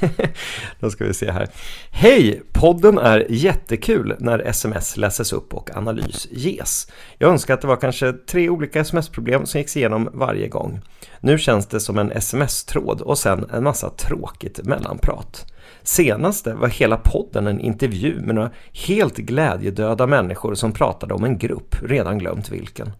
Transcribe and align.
Då 0.80 0.90
ska 0.90 1.04
vi 1.04 1.14
se 1.14 1.30
här. 1.30 1.48
Hej! 1.90 2.42
Podden 2.52 2.98
är 2.98 3.26
jättekul 3.28 4.16
när 4.18 4.38
sms 4.38 4.96
läses 4.96 5.32
upp 5.32 5.54
och 5.54 5.76
analys 5.76 6.28
ges. 6.30 6.90
Jag 7.18 7.30
önskar 7.30 7.54
att 7.54 7.60
det 7.60 7.66
var 7.66 7.76
kanske 7.76 8.12
tre 8.12 8.48
olika 8.48 8.80
sms-problem 8.80 9.46
som 9.46 9.60
gick 9.60 9.76
igenom 9.76 10.08
varje 10.12 10.48
gång. 10.48 10.80
Nu 11.20 11.38
känns 11.38 11.66
det 11.66 11.80
som 11.80 11.98
en 11.98 12.12
sms-tråd 12.12 13.00
och 13.00 13.18
sen 13.18 13.50
en 13.52 13.64
massa 13.64 13.90
tråkigt 13.90 14.64
mellanprat. 14.64 15.46
Senaste 15.82 16.54
var 16.54 16.68
hela 16.68 16.96
podden 16.96 17.46
en 17.46 17.60
intervju 17.60 18.20
med 18.20 18.34
några 18.34 18.50
helt 18.72 19.16
glädjedöda 19.16 20.06
människor 20.06 20.54
som 20.54 20.72
pratade 20.72 21.14
om 21.14 21.24
en 21.24 21.38
grupp, 21.38 21.76
redan 21.82 22.18
glömt 22.18 22.50
vilken. 22.50 22.92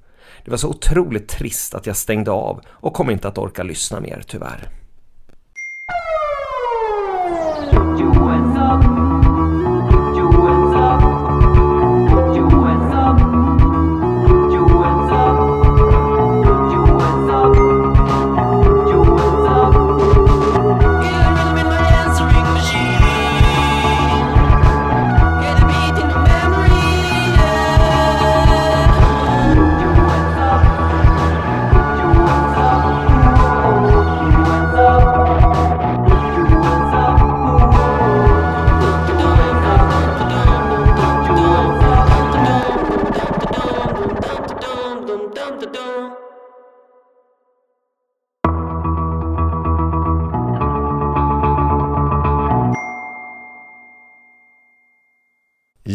Det 0.44 0.50
var 0.50 0.58
så 0.58 0.68
otroligt 0.68 1.28
trist 1.28 1.74
att 1.74 1.86
jag 1.86 1.96
stängde 1.96 2.30
av 2.30 2.60
och 2.68 2.94
kom 2.94 3.10
inte 3.10 3.28
att 3.28 3.38
orka 3.38 3.62
lyssna 3.62 4.00
mer 4.00 4.22
tyvärr. 4.26 4.68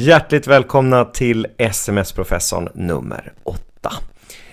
Hjärtligt 0.03 0.47
välkomna 0.47 1.05
till 1.05 1.47
SMS-professorn 1.57 2.69
nummer 2.73 3.33
8. 3.43 3.61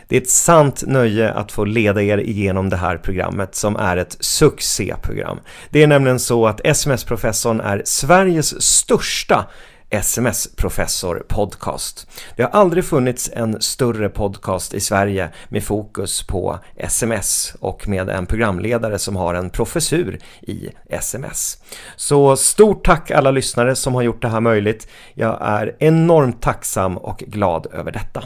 Det 0.09 0.17
är 0.17 0.21
ett 0.21 0.31
sant 0.31 0.83
nöje 0.87 1.33
att 1.33 1.53
få 1.53 1.65
leda 1.65 2.03
er 2.03 2.19
igenom 2.19 2.69
det 2.71 2.77
här 2.77 2.97
programmet 2.97 3.55
som 3.55 3.77
är 3.77 3.97
ett 3.97 4.17
succéprogram. 4.21 5.39
Det 5.71 5.83
är 5.83 5.87
nämligen 5.87 6.19
så 6.19 6.47
att 6.47 6.61
SMS-professorn 6.65 7.61
är 7.61 7.83
Sveriges 7.85 8.63
största 8.63 9.47
SMS-professor 9.91 11.23
podcast. 11.29 12.07
Det 12.37 12.43
har 12.43 12.51
aldrig 12.51 12.85
funnits 12.85 13.31
en 13.33 13.63
större 13.63 14.09
podcast 14.09 14.75
i 14.75 14.81
Sverige 14.81 15.31
med 15.49 15.65
fokus 15.65 16.23
på 16.23 16.59
SMS 16.77 17.55
och 17.61 17.89
med 17.89 18.09
en 18.09 18.27
programledare 18.27 18.99
som 18.99 19.17
har 19.17 19.35
en 19.35 19.51
professur 19.51 20.19
i 20.41 20.69
SMS. 20.89 21.59
Så 21.97 22.37
stort 22.37 22.85
tack 22.85 23.11
alla 23.11 23.31
lyssnare 23.31 23.77
som 23.77 23.95
har 23.95 24.03
gjort 24.03 24.23
det 24.23 24.29
här 24.29 24.41
möjligt. 24.41 24.89
Jag 25.15 25.39
är 25.41 25.77
enormt 25.79 26.43
tacksam 26.43 26.97
och 26.99 27.19
glad 27.19 27.67
över 27.73 27.93
detta. 27.93 28.25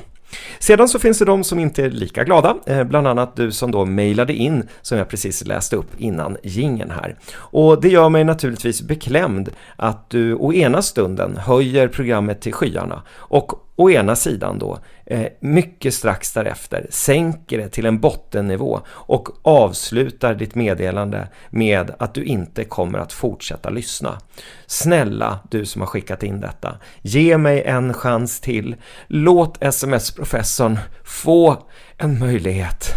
Sedan 0.59 0.89
så 0.89 0.99
finns 0.99 1.19
det 1.19 1.25
de 1.25 1.45
som 1.45 1.59
inte 1.59 1.85
är 1.85 1.91
lika 1.91 2.25
glada, 2.25 2.57
eh, 2.67 2.85
bland 2.85 3.07
annat 3.07 3.37
du 3.37 3.53
som 3.53 3.71
då 3.71 3.85
mejlade 3.85 4.33
in 4.33 4.69
som 4.83 4.99
jag 4.99 5.09
precis 5.09 5.47
läste 5.47 5.77
upp 5.77 5.91
innan 5.99 6.37
gingen 6.43 6.91
här. 6.91 7.17
Och 7.37 7.81
det 7.81 7.89
gör 7.89 8.09
mig 8.09 8.25
naturligtvis 8.25 8.83
beklämd 8.83 9.49
att 9.77 10.11
du 10.11 10.35
å 10.35 10.53
ena 10.53 10.83
stunden 10.83 11.37
höjer 11.37 11.89
programmet 11.89 12.41
till 12.41 12.53
skyarna 12.53 13.03
och 13.11 13.53
å 13.77 13.91
ena 13.91 14.17
sidan 14.17 14.59
då 14.59 14.79
eh, 15.07 15.27
mycket 15.41 15.95
strax 15.95 16.33
därefter 16.33 16.87
sänker 16.91 17.59
det 17.59 17.69
till 17.69 17.87
en 17.87 18.01
bottennivå 18.01 18.81
och 18.87 19.29
avslutar 19.43 20.35
ditt 20.35 20.55
meddelande 20.55 21.29
med 21.51 21.95
att 21.99 22.15
du 22.15 22.25
inte 22.25 22.65
kommer 22.65 22.99
att 22.99 23.13
fortsätta 23.13 23.71
lyssna. 23.71 24.19
Snälla 24.67 25.39
du 25.51 25.67
som 25.67 25.83
har 25.83 25.87
skickat 25.87 26.23
in 26.23 26.41
detta, 26.41 26.77
ge 27.03 27.39
mig 27.39 27.63
en 27.63 27.95
chans 27.95 28.41
till. 28.41 28.77
Låt 29.07 29.63
sms-professorn 29.63 30.79
få 31.05 31.67
en 31.97 32.19
möjlighet 32.19 32.95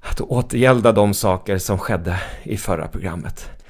att 0.00 0.20
återgälda 0.20 0.92
de 0.92 1.14
saker 1.14 1.58
som 1.58 1.78
skedde 1.78 2.20
i 2.42 2.56
förra 2.56 2.88
programmet. 2.88 3.61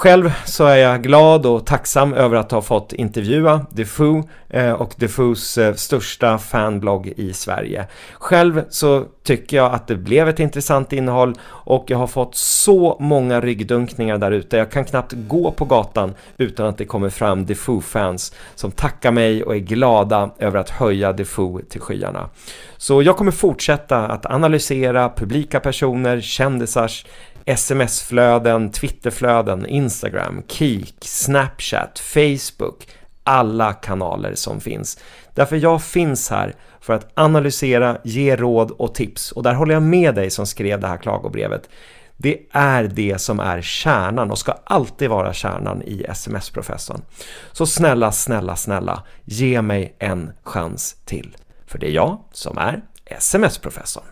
Själv 0.00 0.32
så 0.44 0.66
är 0.66 0.76
jag 0.76 1.02
glad 1.02 1.46
och 1.46 1.66
tacksam 1.66 2.14
över 2.14 2.36
att 2.36 2.50
ha 2.50 2.62
fått 2.62 2.92
intervjua 2.92 3.66
Defoe 3.70 4.22
eh, 4.48 4.72
och 4.72 4.94
Defoes 4.96 5.58
eh, 5.58 5.74
största 5.74 6.38
fanblogg 6.38 7.12
i 7.16 7.32
Sverige. 7.32 7.86
Själv 8.14 8.64
så 8.68 9.04
tycker 9.22 9.56
jag 9.56 9.72
att 9.72 9.86
det 9.86 9.96
blev 9.96 10.28
ett 10.28 10.40
intressant 10.40 10.92
innehåll 10.92 11.34
och 11.48 11.84
jag 11.88 11.98
har 11.98 12.06
fått 12.06 12.34
så 12.34 12.96
många 13.00 13.40
ryggdunkningar 13.40 14.18
där 14.18 14.30
ute. 14.30 14.56
Jag 14.56 14.70
kan 14.70 14.84
knappt 14.84 15.12
gå 15.12 15.50
på 15.50 15.64
gatan 15.64 16.14
utan 16.36 16.66
att 16.66 16.78
det 16.78 16.84
kommer 16.84 17.10
fram 17.10 17.46
Defoe-fans 17.46 18.34
som 18.54 18.70
tackar 18.70 19.12
mig 19.12 19.42
och 19.42 19.54
är 19.54 19.58
glada 19.58 20.30
över 20.38 20.58
att 20.58 20.70
höja 20.70 21.12
Defoe 21.12 21.62
till 21.62 21.80
skyarna. 21.80 22.28
Så 22.76 23.02
jag 23.02 23.16
kommer 23.16 23.32
fortsätta 23.32 23.98
att 24.06 24.26
analysera 24.26 25.08
publika 25.08 25.60
personer, 25.60 26.20
kändisars 26.20 27.06
sms-flöden, 27.44 28.70
Twitterflöden, 28.70 29.66
Instagram, 29.66 30.42
Kik, 30.48 30.96
Snapchat, 31.00 31.98
Facebook, 31.98 32.88
alla 33.24 33.72
kanaler 33.72 34.34
som 34.34 34.60
finns. 34.60 34.98
Därför 35.34 35.56
jag 35.56 35.82
finns 35.82 36.30
här 36.30 36.54
för 36.80 36.92
att 36.92 37.10
analysera, 37.14 37.98
ge 38.04 38.36
råd 38.36 38.70
och 38.70 38.94
tips 38.94 39.32
och 39.32 39.42
där 39.42 39.54
håller 39.54 39.74
jag 39.74 39.82
med 39.82 40.14
dig 40.14 40.30
som 40.30 40.46
skrev 40.46 40.80
det 40.80 40.86
här 40.86 40.96
klagobrevet. 40.96 41.68
Det 42.16 42.38
är 42.52 42.84
det 42.84 43.20
som 43.20 43.40
är 43.40 43.62
kärnan 43.62 44.30
och 44.30 44.38
ska 44.38 44.54
alltid 44.64 45.10
vara 45.10 45.32
kärnan 45.32 45.82
i 45.82 46.04
SMS-professorn. 46.08 47.02
Så 47.52 47.66
snälla, 47.66 48.12
snälla, 48.12 48.56
snälla, 48.56 49.02
ge 49.24 49.62
mig 49.62 49.96
en 49.98 50.32
chans 50.42 50.96
till. 51.04 51.36
För 51.66 51.78
det 51.78 51.86
är 51.86 51.92
jag 51.92 52.18
som 52.32 52.58
är 52.58 52.82
SMS-professorn. 53.04 54.04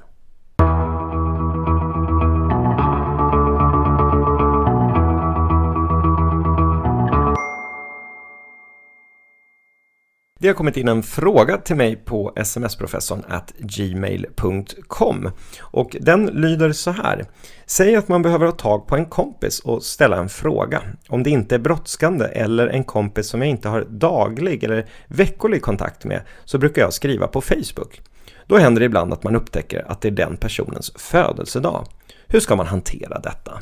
Det 10.41 10.49
har 10.49 10.55
kommit 10.55 10.77
in 10.77 10.89
en 10.89 11.03
fråga 11.03 11.57
till 11.57 11.77
mig 11.77 11.97
på 11.97 12.33
smsprofessorn 12.45 13.25
at 13.29 13.53
gmail.com 13.59 15.31
och 15.61 15.97
den 16.01 16.27
lyder 16.27 16.73
så 16.73 16.91
här. 16.91 17.27
Säg 17.67 17.97
att 17.97 18.09
man 18.09 18.23
behöver 18.23 18.47
ha 18.47 18.53
tag 18.53 18.87
på 18.87 18.97
en 18.97 19.07
kompis 19.07 19.61
och 19.61 19.83
ställa 19.83 20.17
en 20.17 20.29
fråga. 20.29 20.83
Om 21.09 21.23
det 21.23 21.31
inte 21.31 21.55
är 21.55 21.59
brådskande 21.59 22.25
eller 22.25 22.67
en 22.67 22.85
kompis 22.85 23.27
som 23.27 23.41
jag 23.41 23.51
inte 23.51 23.69
har 23.69 23.85
daglig 23.85 24.65
eller 24.65 24.87
veckolig 25.07 25.63
kontakt 25.63 26.05
med 26.05 26.21
så 26.45 26.59
brukar 26.59 26.83
jag 26.83 26.93
skriva 26.93 27.27
på 27.27 27.41
Facebook. 27.41 28.01
Då 28.47 28.59
händer 28.59 28.81
det 28.81 28.87
ibland 28.87 29.13
att 29.13 29.25
man 29.25 29.37
upptäcker 29.37 29.85
att 29.89 30.01
det 30.01 30.09
är 30.09 30.13
den 30.13 30.37
personens 30.37 30.93
födelsedag. 30.97 31.87
Hur 32.27 32.41
ska 32.41 32.57
man 32.57 32.67
hantera 32.67 33.19
detta? 33.21 33.61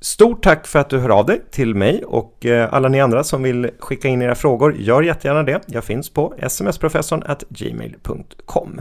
Stort 0.00 0.44
tack 0.44 0.66
för 0.66 0.78
att 0.78 0.90
du 0.90 0.98
hör 0.98 1.08
av 1.08 1.26
dig 1.26 1.42
till 1.50 1.74
mig 1.74 2.04
och 2.04 2.46
eh, 2.46 2.74
alla 2.74 2.88
ni 2.88 3.00
andra 3.00 3.24
som 3.24 3.42
vill 3.42 3.70
skicka 3.78 4.08
in 4.08 4.22
era 4.22 4.34
frågor, 4.34 4.76
gör 4.76 5.02
jättegärna 5.02 5.42
det. 5.42 5.60
Jag 5.66 5.84
finns 5.84 6.10
på 6.10 6.34
smsprofessorn 6.48 7.24
gmail.com. 7.48 8.80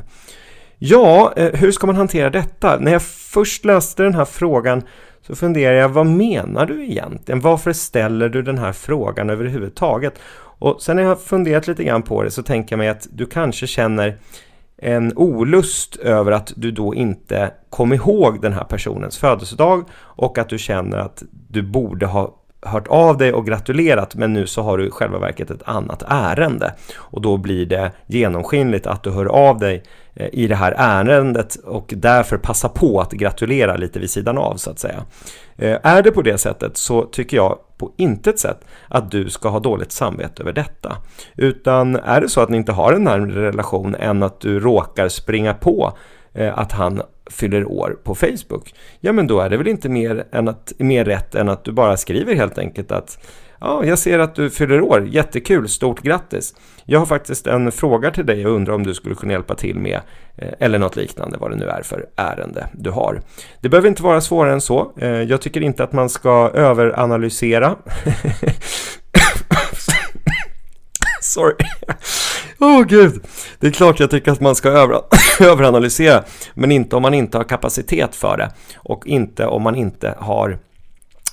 Ja, 0.77 1.33
eh, 1.35 1.53
hur 1.53 1.71
ska 1.71 1.87
man 1.87 1.95
hantera 1.95 2.29
detta? 2.29 2.79
När 2.79 2.91
jag 2.91 3.01
först 3.03 3.65
läste 3.65 4.03
den 4.03 4.15
här 4.15 4.25
frågan 4.25 4.81
så 5.21 5.35
funderar 5.35 5.75
jag, 5.75 5.89
vad 5.89 6.05
menar 6.05 6.65
du 6.65 6.85
egentligen? 6.85 7.39
Varför 7.39 7.73
ställer 7.73 8.29
du 8.29 8.41
den 8.41 8.57
här 8.57 8.71
frågan 8.71 9.29
överhuvudtaget? 9.29 10.13
Och 10.59 10.81
sen 10.81 10.95
när 10.95 11.03
jag 11.03 11.21
funderat 11.21 11.67
lite 11.67 11.83
grann 11.83 12.01
på 12.01 12.23
det 12.23 12.31
så 12.31 12.43
tänker 12.43 12.73
jag 12.73 12.77
mig 12.77 12.89
att 12.89 13.07
du 13.11 13.25
kanske 13.25 13.67
känner 13.67 14.17
en 14.77 15.17
olust 15.17 15.95
över 15.95 16.31
att 16.31 16.53
du 16.55 16.71
då 16.71 16.95
inte 16.95 17.51
kom 17.69 17.93
ihåg 17.93 18.41
den 18.41 18.53
här 18.53 18.63
personens 18.63 19.17
födelsedag 19.17 19.85
och 19.95 20.37
att 20.37 20.49
du 20.49 20.57
känner 20.57 20.97
att 20.97 21.23
du 21.31 21.61
borde 21.61 22.05
ha 22.05 22.41
hört 22.61 22.87
av 22.87 23.17
dig 23.17 23.33
och 23.33 23.45
gratulerat 23.45 24.15
men 24.15 24.33
nu 24.33 24.47
så 24.47 24.61
har 24.61 24.77
du 24.77 24.87
i 24.87 24.91
själva 24.91 25.19
verket 25.19 25.51
ett 25.51 25.63
annat 25.65 26.03
ärende. 26.07 26.73
Och 26.95 27.21
då 27.21 27.37
blir 27.37 27.65
det 27.65 27.91
genomskinligt 28.07 28.87
att 28.87 29.03
du 29.03 29.11
hör 29.11 29.25
av 29.25 29.59
dig 29.59 29.83
Eh, 30.15 30.29
i 30.31 30.47
det 30.47 30.55
här 30.55 30.73
ärendet 30.77 31.55
och 31.55 31.93
därför 31.97 32.37
passa 32.37 32.69
på 32.69 33.01
att 33.01 33.11
gratulera 33.11 33.75
lite 33.75 33.99
vid 33.99 34.09
sidan 34.09 34.37
av 34.37 34.55
så 34.55 34.69
att 34.69 34.79
säga. 34.79 35.05
Eh, 35.57 35.77
är 35.83 36.01
det 36.01 36.11
på 36.11 36.21
det 36.21 36.37
sättet 36.37 36.77
så 36.77 37.01
tycker 37.05 37.37
jag 37.37 37.57
på 37.77 37.91
intet 37.97 38.39
sätt 38.39 38.65
att 38.87 39.11
du 39.11 39.29
ska 39.29 39.49
ha 39.49 39.59
dåligt 39.59 39.91
samvete 39.91 40.43
över 40.43 40.53
detta. 40.53 40.97
Utan 41.35 41.95
är 41.95 42.21
det 42.21 42.29
så 42.29 42.41
att 42.41 42.49
ni 42.49 42.57
inte 42.57 42.71
har 42.71 42.93
en 42.93 43.03
närmare 43.03 43.47
relation 43.47 43.95
än 43.95 44.23
att 44.23 44.41
du 44.41 44.59
råkar 44.59 45.07
springa 45.07 45.53
på 45.53 45.97
eh, 46.33 46.59
att 46.59 46.71
han 46.71 47.01
fyller 47.29 47.65
år 47.65 47.97
på 48.03 48.15
Facebook, 48.15 48.73
ja 48.99 49.11
men 49.11 49.27
då 49.27 49.39
är 49.39 49.49
det 49.49 49.57
väl 49.57 49.67
inte 49.67 49.89
mer, 49.89 50.27
än 50.31 50.47
att, 50.47 50.73
mer 50.77 51.05
rätt 51.05 51.35
än 51.35 51.49
att 51.49 51.63
du 51.63 51.71
bara 51.71 51.97
skriver 51.97 52.35
helt 52.35 52.57
enkelt 52.57 52.91
att 52.91 53.19
Ja, 53.59 53.85
jag 53.85 53.99
ser 53.99 54.19
att 54.19 54.35
du 54.35 54.49
fyller 54.49 54.81
år. 54.81 55.07
Jättekul, 55.07 55.69
stort 55.69 56.01
grattis. 56.01 56.55
Jag 56.85 56.99
har 56.99 57.05
faktiskt 57.05 57.47
en 57.47 57.71
fråga 57.71 58.11
till 58.11 58.25
dig 58.25 58.45
och 58.45 58.51
undrar 58.51 58.73
om 58.73 58.83
du 58.83 58.93
skulle 58.93 59.15
kunna 59.15 59.33
hjälpa 59.33 59.55
till 59.55 59.79
med 59.79 59.99
eh, 60.37 60.53
eller 60.59 60.79
något 60.79 60.95
liknande, 60.95 61.37
vad 61.37 61.51
det 61.51 61.57
nu 61.57 61.65
är 61.65 61.81
för 61.81 62.05
ärende 62.15 62.67
du 62.73 62.89
har. 62.89 63.21
Det 63.61 63.69
behöver 63.69 63.87
inte 63.89 64.03
vara 64.03 64.21
svårare 64.21 64.53
än 64.53 64.61
så. 64.61 64.91
Eh, 64.97 65.09
jag 65.09 65.41
tycker 65.41 65.61
inte 65.61 65.83
att 65.83 65.93
man 65.93 66.09
ska 66.09 66.49
överanalysera. 66.53 67.75
Sorry. 71.21 71.55
Åh 72.59 72.81
oh, 72.81 72.83
gud. 72.83 73.23
Det 73.59 73.67
är 73.67 73.71
klart 73.71 73.99
jag 73.99 74.11
tycker 74.11 74.31
att 74.31 74.41
man 74.41 74.55
ska 74.55 74.69
över 74.69 75.01
överanalysera, 75.39 76.23
men 76.53 76.71
inte 76.71 76.95
om 76.95 77.01
man 77.01 77.13
inte 77.13 77.37
har 77.37 77.43
kapacitet 77.43 78.15
för 78.15 78.37
det 78.37 78.51
och 78.77 79.07
inte 79.07 79.45
om 79.45 79.61
man 79.61 79.75
inte 79.75 80.15
har 80.19 80.59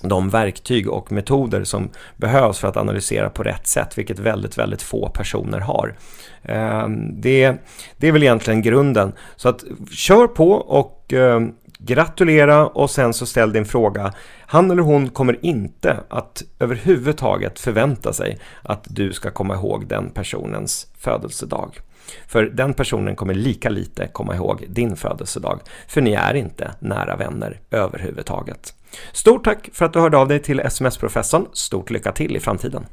de 0.03 0.31
verktyg 0.31 0.89
och 0.89 1.13
metoder 1.13 1.65
som 1.65 1.91
behövs 2.17 2.59
för 2.59 2.69
att 2.69 2.77
analysera 2.77 3.31
på 3.31 3.43
rätt 3.43 3.67
sätt, 3.67 3.99
vilket 3.99 4.19
väldigt, 4.19 4.59
väldigt 4.59 4.83
få 4.83 5.09
personer 5.09 5.61
har. 5.61 5.95
Ehm, 6.43 7.21
det, 7.21 7.57
det 7.97 8.09
är 8.09 8.13
väl 8.13 8.23
egentligen 8.23 8.63
grunden. 8.63 9.13
Så 9.37 9.49
att 9.49 9.65
kör 9.91 10.27
på 10.27 10.53
och 10.53 11.13
ehm, 11.13 11.53
gratulera 11.79 12.67
och 12.67 12.91
sen 12.91 13.15
så 13.15 13.27
ställ 13.27 13.53
din 13.53 13.65
fråga. 13.65 14.13
Han 14.47 14.71
eller 14.71 14.83
hon 14.83 15.09
kommer 15.09 15.45
inte 15.45 15.97
att 16.09 16.43
överhuvudtaget 16.59 17.61
förvänta 17.61 18.13
sig 18.13 18.39
att 18.63 18.87
du 18.91 19.13
ska 19.13 19.31
komma 19.31 19.55
ihåg 19.55 19.87
den 19.87 20.11
personens 20.11 20.87
födelsedag. 20.99 21.81
För 22.27 22.43
den 22.45 22.75
personen 22.75 23.17
kommer 23.17 23.35
lika 23.35 23.69
lite 23.69 24.09
komma 24.13 24.35
ihåg 24.35 24.65
din 24.69 24.97
födelsedag, 24.97 25.61
för 25.87 26.01
ni 26.01 26.13
är 26.13 26.35
inte 26.35 26.75
nära 26.79 27.17
vänner 27.17 27.61
överhuvudtaget. 27.71 28.75
Stort 29.13 29.45
tack 29.45 29.69
för 29.73 29.85
att 29.85 29.93
du 29.93 30.01
hörde 30.01 30.19
av 30.19 30.29
dig 30.29 30.39
till 30.39 30.61
SMS-professorn. 30.61 31.47
Stort 31.53 31.91
lycka 31.91 32.13
till 32.13 32.37
i 32.37 32.41
framtiden! 32.41 32.87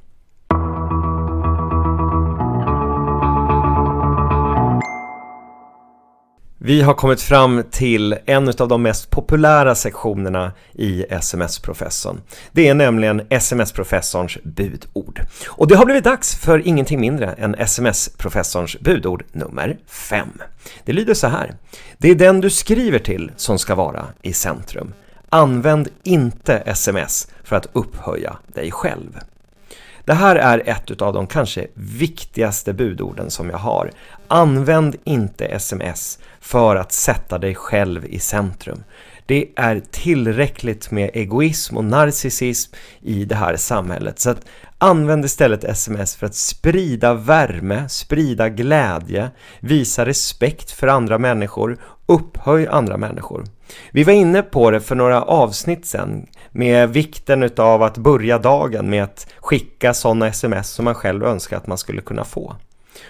Vi 6.61 6.81
har 6.81 6.93
kommit 6.93 7.21
fram 7.21 7.63
till 7.71 8.17
en 8.25 8.47
av 8.47 8.67
de 8.67 8.81
mest 8.81 9.09
populära 9.09 9.75
sektionerna 9.75 10.51
i 10.73 11.05
SMS-professorn. 11.09 12.21
Det 12.51 12.67
är 12.67 12.73
nämligen 12.73 13.21
SMS-professorns 13.29 14.37
budord. 14.43 15.21
Och 15.47 15.67
det 15.67 15.75
har 15.75 15.85
blivit 15.85 16.03
dags 16.03 16.35
för 16.35 16.67
ingenting 16.67 16.99
mindre 16.99 17.33
än 17.33 17.55
SMS-professorns 17.55 18.79
budord 18.79 19.23
nummer 19.31 19.77
5. 19.87 20.27
Det 20.85 20.93
lyder 20.93 21.13
så 21.13 21.27
här. 21.27 21.55
Det 21.97 22.09
är 22.09 22.15
den 22.15 22.41
du 22.41 22.49
skriver 22.49 22.99
till 22.99 23.31
som 23.35 23.59
ska 23.59 23.75
vara 23.75 24.05
i 24.21 24.33
centrum. 24.33 24.93
Använd 25.29 25.87
inte 26.03 26.57
sms 26.57 27.27
för 27.43 27.55
att 27.55 27.67
upphöja 27.73 28.37
dig 28.47 28.71
själv. 28.71 29.19
Det 30.05 30.13
här 30.13 30.35
är 30.35 30.69
ett 30.69 31.01
av 31.01 31.13
de 31.13 31.27
kanske 31.27 31.67
viktigaste 31.73 32.73
budorden 32.73 33.31
som 33.31 33.49
jag 33.49 33.57
har. 33.57 33.91
Använd 34.27 34.95
inte 35.03 35.45
sms 35.45 36.19
för 36.39 36.75
att 36.75 36.91
sätta 36.91 37.37
dig 37.37 37.55
själv 37.55 38.05
i 38.05 38.19
centrum. 38.19 38.83
Det 39.25 39.49
är 39.55 39.81
tillräckligt 39.91 40.91
med 40.91 41.09
egoism 41.13 41.77
och 41.77 41.85
narcissism 41.85 42.75
i 43.01 43.25
det 43.25 43.35
här 43.35 43.55
samhället. 43.55 44.19
Så 44.19 44.29
att 44.29 44.45
använd 44.77 45.25
istället 45.25 45.63
sms 45.63 46.15
för 46.15 46.25
att 46.25 46.35
sprida 46.35 47.13
värme, 47.13 47.89
sprida 47.89 48.49
glädje, 48.49 49.29
visa 49.59 50.05
respekt 50.05 50.71
för 50.71 50.87
andra 50.87 51.17
människor, 51.17 51.77
upphöj 52.09 52.67
andra 52.67 52.97
människor. 52.97 53.43
Vi 53.91 54.03
var 54.03 54.13
inne 54.13 54.41
på 54.41 54.71
det 54.71 54.79
för 54.79 54.95
några 54.95 55.21
avsnitt 55.21 55.85
sen 55.85 56.27
med 56.51 56.89
vikten 56.89 57.43
utav 57.43 57.83
att 57.83 57.97
börja 57.97 58.37
dagen 58.37 58.89
med 58.89 59.03
att 59.03 59.27
skicka 59.37 59.93
sådana 59.93 60.27
sms 60.27 60.69
som 60.69 60.85
man 60.85 60.95
själv 60.95 61.23
önskar 61.23 61.57
att 61.57 61.67
man 61.67 61.77
skulle 61.77 62.01
kunna 62.01 62.23
få. 62.23 62.55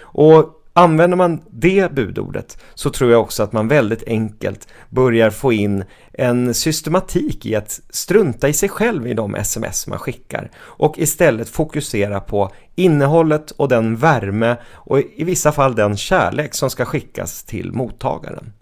Och 0.02 0.56
Använder 0.74 1.18
man 1.18 1.42
det 1.50 1.92
budordet 1.92 2.58
så 2.74 2.90
tror 2.90 3.12
jag 3.12 3.22
också 3.22 3.44
att 3.44 3.54
man 3.54 3.68
väldigt 3.68 4.08
enkelt 4.08 4.68
börjar 4.90 5.30
få 5.30 5.54
in 5.54 5.84
en 6.14 6.54
systematik 6.54 7.46
i 7.46 7.56
att 7.56 7.82
strunta 7.90 8.50
i 8.50 8.54
sig 8.54 8.70
själv 8.70 9.08
i 9.08 9.14
de 9.14 9.36
sms 9.36 9.88
man 9.88 10.00
skickar 10.00 10.52
och 10.58 11.00
istället 11.00 11.50
fokusera 11.50 12.20
på 12.20 12.52
innehållet 12.76 13.52
och 13.52 13.68
den 13.68 13.96
värme 13.96 14.56
och 14.72 15.00
i 15.00 15.24
vissa 15.24 15.52
fall 15.52 15.76
den 15.76 15.98
kärlek 15.98 16.54
som 16.54 16.70
ska 16.70 16.86
skickas 16.86 17.44
till 17.44 17.72
mottagaren. 17.72 18.54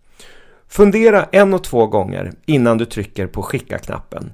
Fundera 0.68 1.24
en 1.32 1.54
och 1.54 1.64
två 1.64 1.88
gånger 1.88 2.32
innan 2.46 2.78
du 2.78 2.86
trycker 2.86 3.28
på 3.28 3.44
skicka-knappen. 3.44 4.32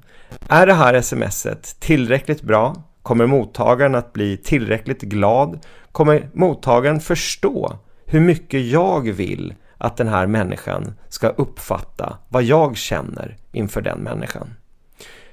Är 0.48 0.66
det 0.66 0.74
här 0.74 1.00
smset 1.00 1.76
tillräckligt 1.80 2.42
bra? 2.42 2.76
Kommer 3.02 3.26
mottagaren 3.26 3.94
att 3.94 4.12
bli 4.12 4.36
tillräckligt 4.36 5.02
glad? 5.02 5.58
Kommer 5.92 6.28
mottagaren 6.32 7.00
förstå 7.00 7.78
hur 8.06 8.20
mycket 8.20 8.66
jag 8.66 9.12
vill 9.12 9.54
att 9.78 9.96
den 9.96 10.08
här 10.08 10.26
människan 10.26 10.94
ska 11.08 11.28
uppfatta 11.28 12.18
vad 12.28 12.42
jag 12.42 12.76
känner 12.76 13.36
inför 13.52 13.80
den 13.80 13.98
människan? 13.98 14.54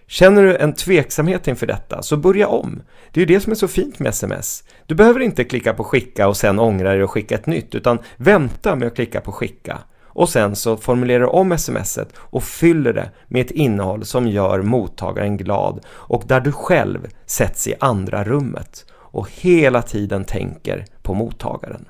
Känner 0.08 0.44
du 0.44 0.58
en 0.58 0.74
tveksamhet 0.74 1.48
inför 1.48 1.68
detta, 1.68 2.02
så 2.02 2.18
börja 2.18 2.48
om. 2.48 2.82
Det 3.12 3.20
är 3.20 3.28
ju 3.28 3.34
det 3.34 3.40
som 3.40 3.52
är 3.52 3.56
så 3.56 3.68
fint 3.68 4.00
med 4.00 4.10
sms. 4.10 4.64
Du 4.86 4.96
behöver 4.96 5.20
inte 5.20 5.44
klicka 5.44 5.74
på 5.74 5.84
skicka 5.84 6.28
och 6.28 6.38
sen 6.38 6.60
ångra 6.60 6.94
dig 6.94 7.04
och 7.04 7.12
skicka 7.12 7.36
ett 7.36 7.46
nytt, 7.46 7.76
utan 7.76 8.00
vänta 8.18 8.76
med 8.76 8.88
att 8.88 8.96
klicka 8.96 9.22
på 9.22 9.32
skicka 9.32 9.78
och 10.14 10.30
sen 10.30 10.56
så 10.56 10.78
formulerar 10.78 11.20
du 11.20 11.26
om 11.26 11.58
smset 11.58 12.14
och 12.18 12.44
fyller 12.44 12.94
det 12.94 13.12
med 13.28 13.46
ett 13.46 13.52
innehåll 13.52 14.06
som 14.06 14.28
gör 14.28 14.62
mottagaren 14.62 15.38
glad 15.38 15.80
och 15.90 16.24
där 16.28 16.40
du 16.40 16.52
själv 16.52 17.08
sätts 17.26 17.68
i 17.68 17.76
andra 17.80 18.24
rummet 18.24 18.86
och 18.94 19.30
hela 19.32 19.82
tiden 19.82 20.26
tänker 20.26 20.86
på 21.02 21.14
mottagaren. 21.14 21.86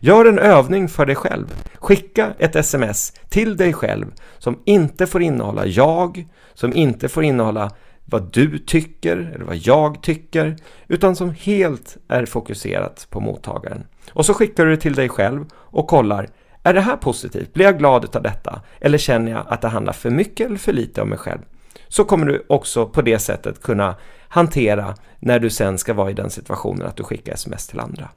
Gör 0.00 0.24
en 0.24 0.38
övning 0.38 0.88
för 0.88 1.06
dig 1.06 1.14
själv. 1.14 1.46
Skicka 1.74 2.32
ett 2.38 2.56
sms 2.56 3.12
till 3.28 3.56
dig 3.56 3.72
själv 3.72 4.06
som 4.38 4.58
inte 4.64 5.06
får 5.06 5.22
innehålla 5.22 5.66
jag, 5.66 6.26
som 6.54 6.72
inte 6.72 7.08
får 7.08 7.24
innehålla 7.24 7.70
vad 8.04 8.32
du 8.32 8.58
tycker 8.58 9.32
eller 9.34 9.44
vad 9.44 9.56
jag 9.56 10.02
tycker, 10.02 10.56
utan 10.88 11.16
som 11.16 11.30
helt 11.30 11.96
är 12.08 12.26
fokuserat 12.26 13.06
på 13.10 13.20
mottagaren. 13.20 13.84
Och 14.12 14.26
så 14.26 14.34
skickar 14.34 14.64
du 14.64 14.70
det 14.70 14.80
till 14.80 14.94
dig 14.94 15.08
själv 15.08 15.44
och 15.52 15.86
kollar 15.86 16.28
är 16.68 16.74
det 16.74 16.80
här 16.80 16.96
positivt? 16.96 17.52
Blir 17.54 17.64
jag 17.64 17.78
glad 17.78 18.16
av 18.16 18.22
detta? 18.22 18.62
Eller 18.80 18.98
känner 18.98 19.32
jag 19.32 19.44
att 19.48 19.60
det 19.60 19.68
handlar 19.68 19.92
för 19.92 20.10
mycket 20.10 20.46
eller 20.46 20.58
för 20.58 20.72
lite 20.72 21.02
om 21.02 21.08
mig 21.08 21.18
själv? 21.18 21.40
Så 21.88 22.04
kommer 22.04 22.26
du 22.26 22.46
också 22.48 22.86
på 22.86 23.02
det 23.02 23.18
sättet 23.18 23.62
kunna 23.62 23.94
hantera 24.28 24.94
när 25.18 25.38
du 25.38 25.50
sen 25.50 25.78
ska 25.78 25.94
vara 25.94 26.10
i 26.10 26.14
den 26.14 26.30
situationen 26.30 26.86
att 26.86 26.96
du 26.96 27.02
skickar 27.02 27.32
sms 27.32 27.66
till 27.66 27.80
andra. 27.80 28.08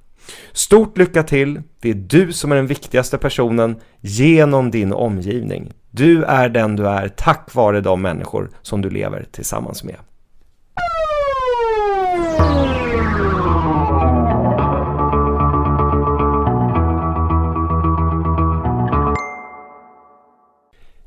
Stort 0.52 0.98
lycka 0.98 1.24
till! 1.24 1.62
Det 1.82 1.90
är 1.90 1.94
du 1.94 2.34
som 2.34 2.52
är 2.52 2.56
den 2.56 2.68
viktigaste 2.68 3.18
personen 3.18 3.80
genom 4.00 4.72
din 4.72 4.94
omgivning. 4.94 5.74
Du 5.92 6.24
är 6.24 6.50
den 6.50 6.76
du 6.76 6.88
är 6.88 7.08
tack 7.08 7.56
vare 7.56 7.82
de 7.82 8.02
människor 8.02 8.50
som 8.62 8.82
du 8.82 8.90
lever 8.90 9.26
tillsammans 9.32 9.84
med. 9.84 9.96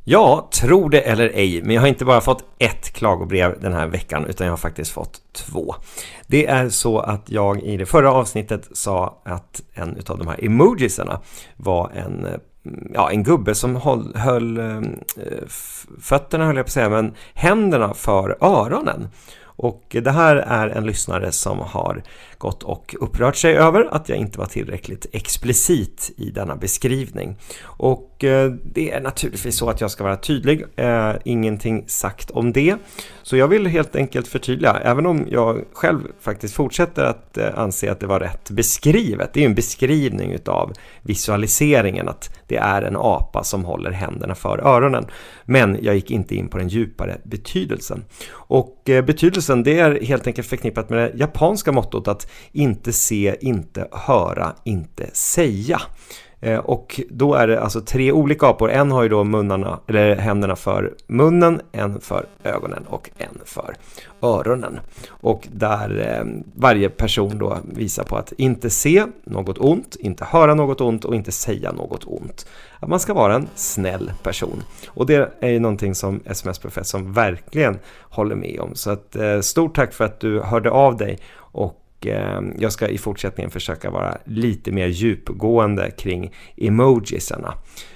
Ja, 0.07 0.49
tro 0.53 0.89
det 0.89 1.01
eller 1.01 1.31
ej, 1.35 1.63
men 1.63 1.75
jag 1.75 1.83
har 1.83 1.89
inte 1.89 2.05
bara 2.05 2.21
fått 2.21 2.45
ett 2.59 2.93
klagobrev 2.93 3.61
den 3.61 3.73
här 3.73 3.87
veckan 3.87 4.27
utan 4.27 4.47
jag 4.47 4.53
har 4.53 4.59
faktiskt 4.59 4.91
fått 4.91 5.21
två. 5.33 5.75
Det 6.27 6.47
är 6.47 6.69
så 6.69 6.99
att 6.99 7.31
jag 7.31 7.63
i 7.63 7.77
det 7.77 7.87
förra 7.87 8.13
avsnittet 8.13 8.69
sa 8.73 9.23
att 9.25 9.63
en 9.75 9.97
av 10.09 10.19
de 10.19 10.29
här 10.29 10.45
emojisarna 10.45 11.21
var 11.57 11.91
en 11.91 12.27
ja, 12.95 13.11
en 13.11 13.23
gubbe 13.23 13.55
som 13.55 13.77
höll, 13.77 14.17
eh, 14.17 14.23
höll 14.23 14.61
fötterna, 16.01 16.47
höll 16.47 16.57
jag 16.57 16.65
på 16.65 16.69
att 16.69 16.73
säga, 16.73 16.89
men 16.89 17.15
händerna 17.35 17.95
för 17.95 18.37
öronen. 18.41 19.09
Och 19.57 19.97
det 20.03 20.11
här 20.11 20.37
är 20.37 20.69
en 20.69 20.87
lyssnare 20.87 21.33
som 21.33 21.59
har 21.59 22.03
gått 22.39 22.63
och 22.63 22.95
upprört 23.01 23.37
sig 23.37 23.57
över 23.57 23.95
att 23.95 24.09
jag 24.09 24.19
inte 24.19 24.39
var 24.39 24.47
tillräckligt 24.47 25.07
explicit 25.13 26.13
i 26.17 26.31
denna 26.31 26.57
beskrivning. 26.57 27.37
Och 27.63 28.25
eh, 28.25 28.53
det 28.65 28.91
är 28.91 29.01
naturligtvis 29.01 29.57
så 29.57 29.71
att 29.71 29.81
jag 29.81 29.91
ska 29.91 30.05
vara 30.05 30.17
tydlig, 30.17 30.65
eh, 30.77 31.13
ingenting 31.25 31.85
sagt 31.87 32.31
om 32.31 32.53
det. 32.53 32.77
Så 33.23 33.37
jag 33.37 33.49
vill 33.49 33.67
helt 33.67 33.97
enkelt 33.97 34.29
förtydliga, 34.29 34.81
även 34.85 35.07
om 35.07 35.27
jag 35.31 35.65
själv 35.73 36.01
faktiskt 36.21 36.55
fortsätter 36.55 37.05
att 37.05 37.39
eh, 37.39 37.59
anse 37.59 37.93
att 37.93 38.01
det 38.01 38.07
var 38.07 38.21
rätt 38.21 38.51
beskrivet. 38.51 39.31
Det 39.33 39.41
är 39.41 39.47
en 39.47 39.55
beskrivning 39.55 40.33
utav 40.33 40.73
visualiseringen, 41.03 42.09
att 42.09 42.31
det 42.47 42.57
är 42.57 42.83
en 42.83 42.97
apa 42.97 43.45
som 43.45 43.65
håller 43.65 43.91
händerna 43.91 44.35
för 44.35 44.59
öronen. 44.59 45.07
Men 45.45 45.79
jag 45.83 45.95
gick 45.95 46.11
inte 46.11 46.35
in 46.35 46.49
på 46.49 46.59
den 46.59 46.69
djupare 46.69 47.21
betydelsen. 47.25 48.05
Och 48.33 48.91
eh, 48.91 49.05
betydelsen 49.05 49.63
det 49.63 49.79
är 49.79 50.05
helt 50.05 50.27
enkelt 50.27 50.49
förknippat 50.49 50.91
med 50.91 50.99
det 50.99 51.13
japanska 51.19 51.73
mottot 51.73 52.09
att 52.09 52.31
inte 52.53 52.93
se, 52.93 53.37
inte 53.41 53.89
höra, 53.93 54.53
inte 54.65 55.11
säga. 55.13 55.81
Eh, 56.45 56.59
och 56.59 57.01
då 57.11 57.35
är 57.35 57.47
det 57.47 57.61
alltså 57.61 57.81
tre 57.81 58.13
olika 58.13 58.47
apor. 58.47 58.71
En 58.71 58.91
har 58.91 59.03
ju 59.03 59.09
då 59.09 59.25
munnarna, 59.25 59.79
eller 59.87 60.17
händerna 60.17 60.57
för 60.57 60.95
munnen, 61.07 61.61
en 61.73 62.01
för 62.01 62.27
ögonen 62.43 62.85
och 62.89 63.11
en 63.19 63.39
för 63.45 63.75
öronen. 64.23 64.81
Och 65.09 65.49
där 65.53 66.19
eh, 66.19 66.43
varje 66.55 66.89
person 66.89 67.39
då 67.39 67.59
visar 67.63 68.05
på 68.05 68.17
att 68.17 68.33
inte 68.33 68.71
se 68.71 69.05
något 69.25 69.59
ont, 69.59 69.97
inte 70.01 70.25
höra 70.25 70.55
något 70.55 70.81
ont 70.81 71.05
och 71.05 71.15
inte 71.15 71.33
säga 71.33 71.73
något 71.73 72.05
ont. 72.07 72.47
Att 72.81 72.89
man 72.89 73.01
ska 73.01 73.15
vara 73.15 73.35
en 73.35 73.49
snäll 73.55 74.13
person. 74.23 74.63
Och 74.89 75.07
det 75.07 75.31
är 75.41 75.49
ju 75.49 75.61
någonting 75.61 75.95
som 75.95 76.21
sms-professorn 76.25 77.13
verkligen 77.13 77.79
håller 78.01 78.37
med 78.37 78.61
om. 78.61 78.75
Så 78.75 78.91
att, 78.91 79.17
eh, 79.17 79.41
stort 79.41 79.77
tack 79.77 79.93
för 79.93 80.05
att 80.05 80.21
du 80.21 80.41
hörde 80.41 80.71
av 80.71 80.97
dig 80.97 81.19
och 81.37 81.84
Eh, 82.07 82.41
jag 82.59 82.73
ska 82.73 82.89
i 82.89 82.99
fortsättningen 82.99 83.51
försöka 83.51 83.91
vara 83.91 84.19
lite 84.25 84.73
mer 84.73 84.87
djupgående 84.87 85.91
kring 85.91 86.33
emojisarna. 86.57 87.55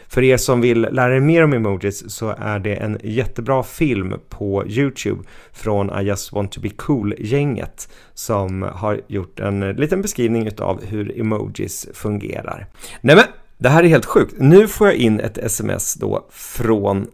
För 0.09 0.23
er 0.23 0.37
som 0.37 0.61
vill 0.61 0.81
lära 0.81 1.17
er 1.17 1.21
mer 1.21 1.45
om 1.45 1.53
emojis 1.53 2.11
så 2.11 2.35
är 2.39 2.59
det 2.59 2.75
en 2.75 2.99
jättebra 3.03 3.63
film 3.63 4.15
på 4.29 4.67
Youtube 4.67 5.23
från 5.53 6.01
I 6.01 6.05
just 6.05 6.33
want 6.33 6.53
to 6.53 6.61
be 6.61 6.69
cool-gänget 6.69 7.89
som 8.15 8.63
har 8.63 9.01
gjort 9.07 9.41
en 9.41 9.61
liten 9.61 10.03
beskrivning 10.03 10.51
av 10.59 10.85
hur 10.85 11.21
emojis 11.21 11.89
fungerar. 11.95 12.67
Nej 13.01 13.17
men, 13.17 13.25
det 13.59 13.69
här 13.69 13.85
är 13.85 13.89
helt 13.89 14.07
sjukt. 14.07 14.35
Nu 14.39 14.69
får 14.69 14.87
jag 14.87 14.97
in 14.97 15.21
ett 15.21 15.39
sms 15.39 15.95
då 15.95 16.27
från 16.31 17.07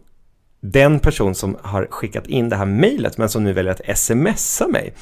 den 0.61 0.99
person 0.99 1.35
som 1.35 1.57
har 1.61 1.87
skickat 1.89 2.27
in 2.27 2.49
det 2.49 2.55
här 2.55 2.65
mejlet 2.65 3.17
men 3.17 3.29
som 3.29 3.43
nu 3.43 3.53
väljer 3.53 3.71
att 3.71 3.97
smsa 3.97 4.67
mig. 4.67 4.93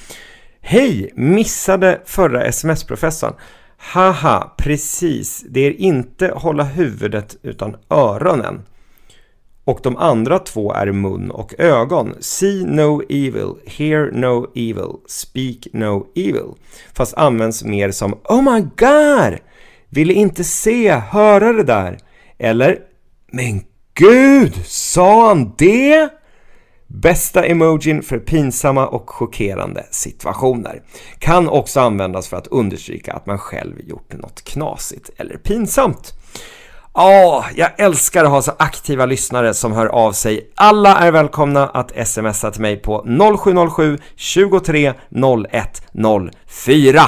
Hej! 0.66 1.12
Missade 1.16 2.02
förra 2.06 2.46
sms-professorn. 2.46 3.34
Haha, 3.78 4.54
precis. 4.58 5.46
Det 5.50 5.60
är 5.60 5.82
inte 5.82 6.28
hålla 6.36 6.64
huvudet 6.64 7.38
utan 7.42 7.76
öronen. 7.90 8.62
Och 9.66 9.80
de 9.84 9.98
andra 9.98 10.40
två 10.40 10.74
är 10.74 10.92
mun 10.92 11.32
och 11.32 11.54
ögon. 11.58 12.16
See 12.20 12.66
no 12.66 13.02
evil, 13.10 13.56
hear 13.66 14.12
no 14.12 14.52
evil, 14.56 14.94
speak 15.08 15.68
no 15.74 16.08
evil. 16.16 16.54
Fast 16.94 17.14
används 17.14 17.64
mer 17.64 17.92
som 17.92 18.14
Oh 18.14 18.54
my 18.54 18.62
god! 18.62 19.40
Ville 19.90 20.14
inte 20.14 20.44
se, 20.44 20.92
höra 20.92 21.54
det 21.54 21.64
där. 21.64 21.98
Eller 22.38 22.80
Men 23.32 23.62
gud, 23.94 24.66
sa 24.66 25.28
han 25.28 25.54
det? 25.58 26.10
Bästa 26.96 27.46
emojin 27.46 28.02
för 28.02 28.20
pinsamma 28.20 28.88
och 28.88 29.10
chockerande 29.10 29.86
situationer. 29.92 30.82
Kan 31.20 31.50
också 31.50 31.80
användas 31.80 32.28
för 32.28 32.38
att 32.38 32.48
understryka 32.48 33.14
att 33.14 33.26
man 33.26 33.38
själv 33.38 33.80
gjort 33.80 34.14
något 34.14 34.44
knasigt 34.44 35.10
eller 35.18 35.38
pinsamt. 35.38 36.14
Ja, 36.94 37.40
oh, 37.40 37.46
jag 37.56 37.80
älskar 37.80 38.24
att 38.24 38.30
ha 38.30 38.42
så 38.42 38.52
aktiva 38.60 39.06
lyssnare 39.06 39.54
som 39.54 39.72
hör 39.72 39.86
av 39.86 40.12
sig. 40.12 40.52
Alla 40.56 40.98
är 40.98 41.12
välkomna 41.12 41.68
att 41.68 42.08
smsa 42.08 42.52
till 42.52 42.62
mig 42.62 42.78
på 42.78 43.06
0707 43.44 43.98
23 44.16 44.94
01 45.52 45.82
04. 46.46 47.02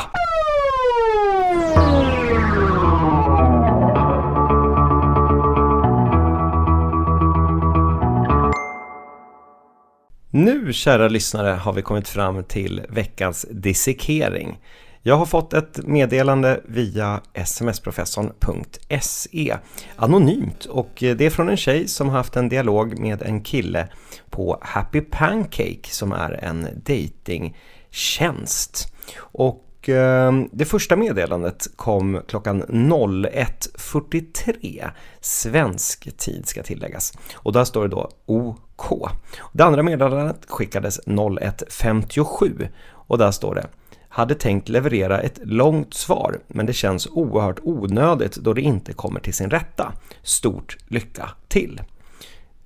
Nu, 10.37 10.73
kära 10.73 11.07
lyssnare, 11.07 11.49
har 11.49 11.73
vi 11.73 11.81
kommit 11.81 12.07
fram 12.07 12.43
till 12.43 12.81
veckans 12.89 13.45
dissekering. 13.51 14.59
Jag 15.01 15.17
har 15.17 15.25
fått 15.25 15.53
ett 15.53 15.87
meddelande 15.87 16.61
via 16.65 17.21
smsprofessorn.se 17.45 19.57
anonymt 19.95 20.65
och 20.65 20.91
det 20.97 21.21
är 21.21 21.29
från 21.29 21.49
en 21.49 21.57
tjej 21.57 21.87
som 21.87 22.09
har 22.09 22.17
haft 22.17 22.35
en 22.35 22.49
dialog 22.49 22.99
med 22.99 23.21
en 23.21 23.41
kille 23.41 23.87
på 24.29 24.59
Happy 24.61 25.01
Pancake 25.01 25.89
som 25.89 26.11
är 26.11 26.43
en 26.43 26.67
datingtjänst. 26.85 28.93
Och 29.17 29.63
Eh, 29.89 30.31
det 30.51 30.65
första 30.65 30.95
meddelandet 30.95 31.67
kom 31.75 32.21
klockan 32.27 32.63
01.43 32.63 34.89
svensk 35.19 36.17
tid 36.17 36.47
ska 36.47 36.63
tilläggas. 36.63 37.13
Och 37.33 37.53
där 37.53 37.63
står 37.63 37.81
det 37.81 37.89
då 37.89 38.09
OK. 38.25 39.09
Det 39.51 39.63
andra 39.63 39.83
meddelandet 39.83 40.45
skickades 40.47 40.99
01.57 41.05 42.67
och 42.89 43.17
där 43.17 43.31
står 43.31 43.55
det 43.55 43.67
hade 44.15 44.35
tänkt 44.35 44.69
leverera 44.69 45.19
ett 45.19 45.39
långt 45.43 45.93
svar, 45.93 46.39
men 46.47 46.65
det 46.65 46.73
känns 46.73 47.07
oerhört 47.07 47.59
onödigt 47.63 48.35
då 48.35 48.53
det 48.53 48.61
inte 48.61 48.93
kommer 48.93 49.19
till 49.19 49.33
sin 49.33 49.49
rätta. 49.49 49.93
Stort 50.21 50.77
lycka 50.87 51.29
till! 51.47 51.81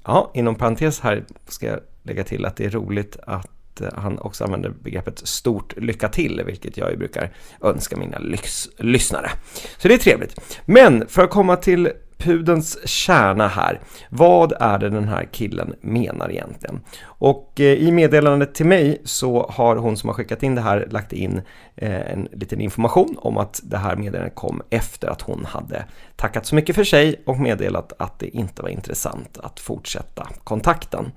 Ja, 0.03 0.31
inom 0.33 0.55
parentes 0.55 0.99
här 0.99 1.25
ska 1.47 1.65
jag 1.65 1.79
lägga 2.03 2.23
till 2.23 2.45
att 2.45 2.55
det 2.55 2.65
är 2.65 2.69
roligt 2.69 3.17
att 3.27 3.47
Eh, 3.81 3.87
han 3.95 4.19
också 4.19 4.43
använder 4.43 4.69
begreppet 4.69 5.27
stort 5.27 5.77
lycka 5.77 6.09
till, 6.09 6.41
vilket 6.45 6.77
jag 6.77 6.91
ju 6.91 6.97
brukar 6.97 7.33
önska 7.61 7.97
mina 7.97 8.19
lyx 8.19 8.69
lyssnare. 8.77 9.31
Så 9.77 9.87
det 9.87 9.93
är 9.93 9.97
trevligt. 9.97 10.41
Men 10.65 11.07
för 11.07 11.23
att 11.23 11.29
komma 11.29 11.55
till 11.55 11.91
pudens 12.19 12.87
kärna 12.87 13.47
här. 13.47 13.79
Vad 14.09 14.53
är 14.59 14.79
det 14.79 14.89
den 14.89 15.07
här 15.07 15.29
killen 15.31 15.73
menar 15.81 16.31
egentligen? 16.31 16.81
Och 17.03 17.59
eh, 17.59 17.65
i 17.65 17.91
meddelandet 17.91 18.55
till 18.55 18.65
mig 18.65 19.01
så 19.03 19.49
har 19.49 19.75
hon 19.75 19.97
som 19.97 20.09
har 20.09 20.13
skickat 20.13 20.43
in 20.43 20.55
det 20.55 20.61
här 20.61 20.87
lagt 20.91 21.13
in 21.13 21.41
eh, 21.75 22.11
en 22.11 22.27
liten 22.31 22.61
information 22.61 23.15
om 23.17 23.37
att 23.37 23.61
det 23.63 23.77
här 23.77 23.95
meddelandet 23.95 24.35
kom 24.35 24.61
efter 24.69 25.07
att 25.07 25.21
hon 25.21 25.45
hade 25.45 25.85
tackat 26.15 26.45
så 26.45 26.55
mycket 26.55 26.75
för 26.75 26.83
sig 26.83 27.21
och 27.25 27.39
meddelat 27.39 27.93
att 27.99 28.19
det 28.19 28.37
inte 28.37 28.61
var 28.61 28.69
intressant 28.69 29.37
att 29.43 29.59
fortsätta 29.59 30.27
kontakten. 30.43 31.11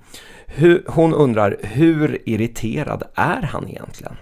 Hon 0.87 1.13
undrar 1.13 1.57
hur 1.61 2.29
irriterad 2.29 3.03
är 3.15 3.41
han 3.41 3.69
egentligen? 3.69 4.15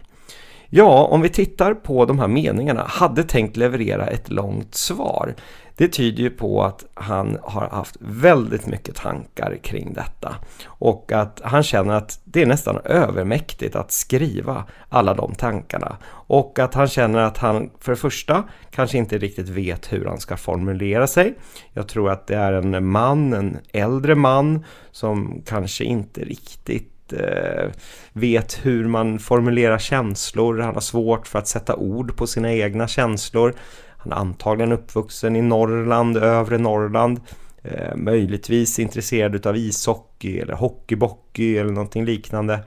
Ja, 0.73 1.05
om 1.05 1.21
vi 1.21 1.29
tittar 1.29 1.73
på 1.73 2.05
de 2.05 2.19
här 2.19 2.27
meningarna, 2.27 2.83
hade 2.88 3.23
tänkt 3.23 3.57
leverera 3.57 4.07
ett 4.07 4.29
långt 4.29 4.75
svar. 4.75 5.35
Det 5.81 5.88
tyder 5.88 6.23
ju 6.23 6.29
på 6.29 6.63
att 6.63 6.85
han 6.93 7.38
har 7.43 7.69
haft 7.69 7.97
väldigt 8.00 8.67
mycket 8.67 8.95
tankar 8.95 9.57
kring 9.63 9.93
detta 9.93 10.35
och 10.65 11.11
att 11.11 11.41
han 11.43 11.63
känner 11.63 11.93
att 11.93 12.19
det 12.23 12.41
är 12.41 12.45
nästan 12.45 12.79
övermäktigt 12.83 13.75
att 13.75 13.91
skriva 13.91 14.65
alla 14.89 15.13
de 15.13 15.35
tankarna 15.35 15.97
och 16.11 16.59
att 16.59 16.73
han 16.73 16.88
känner 16.88 17.19
att 17.19 17.38
han 17.38 17.69
för 17.79 17.91
det 17.91 17.95
första 17.95 18.43
kanske 18.71 18.97
inte 18.97 19.17
riktigt 19.17 19.50
vet 19.50 19.93
hur 19.93 20.05
han 20.05 20.19
ska 20.19 20.38
formulera 20.38 21.07
sig. 21.07 21.33
Jag 21.73 21.88
tror 21.88 22.11
att 22.11 22.27
det 22.27 22.35
är 22.35 22.53
en 22.53 22.88
man, 22.88 23.33
en 23.33 23.57
äldre 23.73 24.15
man 24.15 24.65
som 24.91 25.41
kanske 25.45 25.83
inte 25.83 26.21
riktigt 26.21 27.13
eh, 27.13 27.69
vet 28.13 28.65
hur 28.65 28.88
man 28.88 29.19
formulerar 29.19 29.77
känslor. 29.77 30.59
Han 30.59 30.73
har 30.73 30.81
svårt 30.81 31.27
för 31.27 31.39
att 31.39 31.47
sätta 31.47 31.75
ord 31.75 32.15
på 32.15 32.27
sina 32.27 32.53
egna 32.53 32.88
känslor. 32.88 33.55
Han 34.03 34.12
är 34.12 34.17
antagligen 34.17 34.72
uppvuxen 34.72 35.36
i 35.36 35.41
Norrland, 35.41 36.17
övre 36.17 36.58
Norrland. 36.58 37.20
Eh, 37.63 37.96
möjligtvis 37.96 38.79
intresserad 38.79 39.48
av 39.48 39.58
ishockey 39.58 40.39
eller 40.39 40.53
hockeybockey 40.53 41.58
eller 41.58 41.72
någonting 41.72 42.05
liknande. 42.05 42.60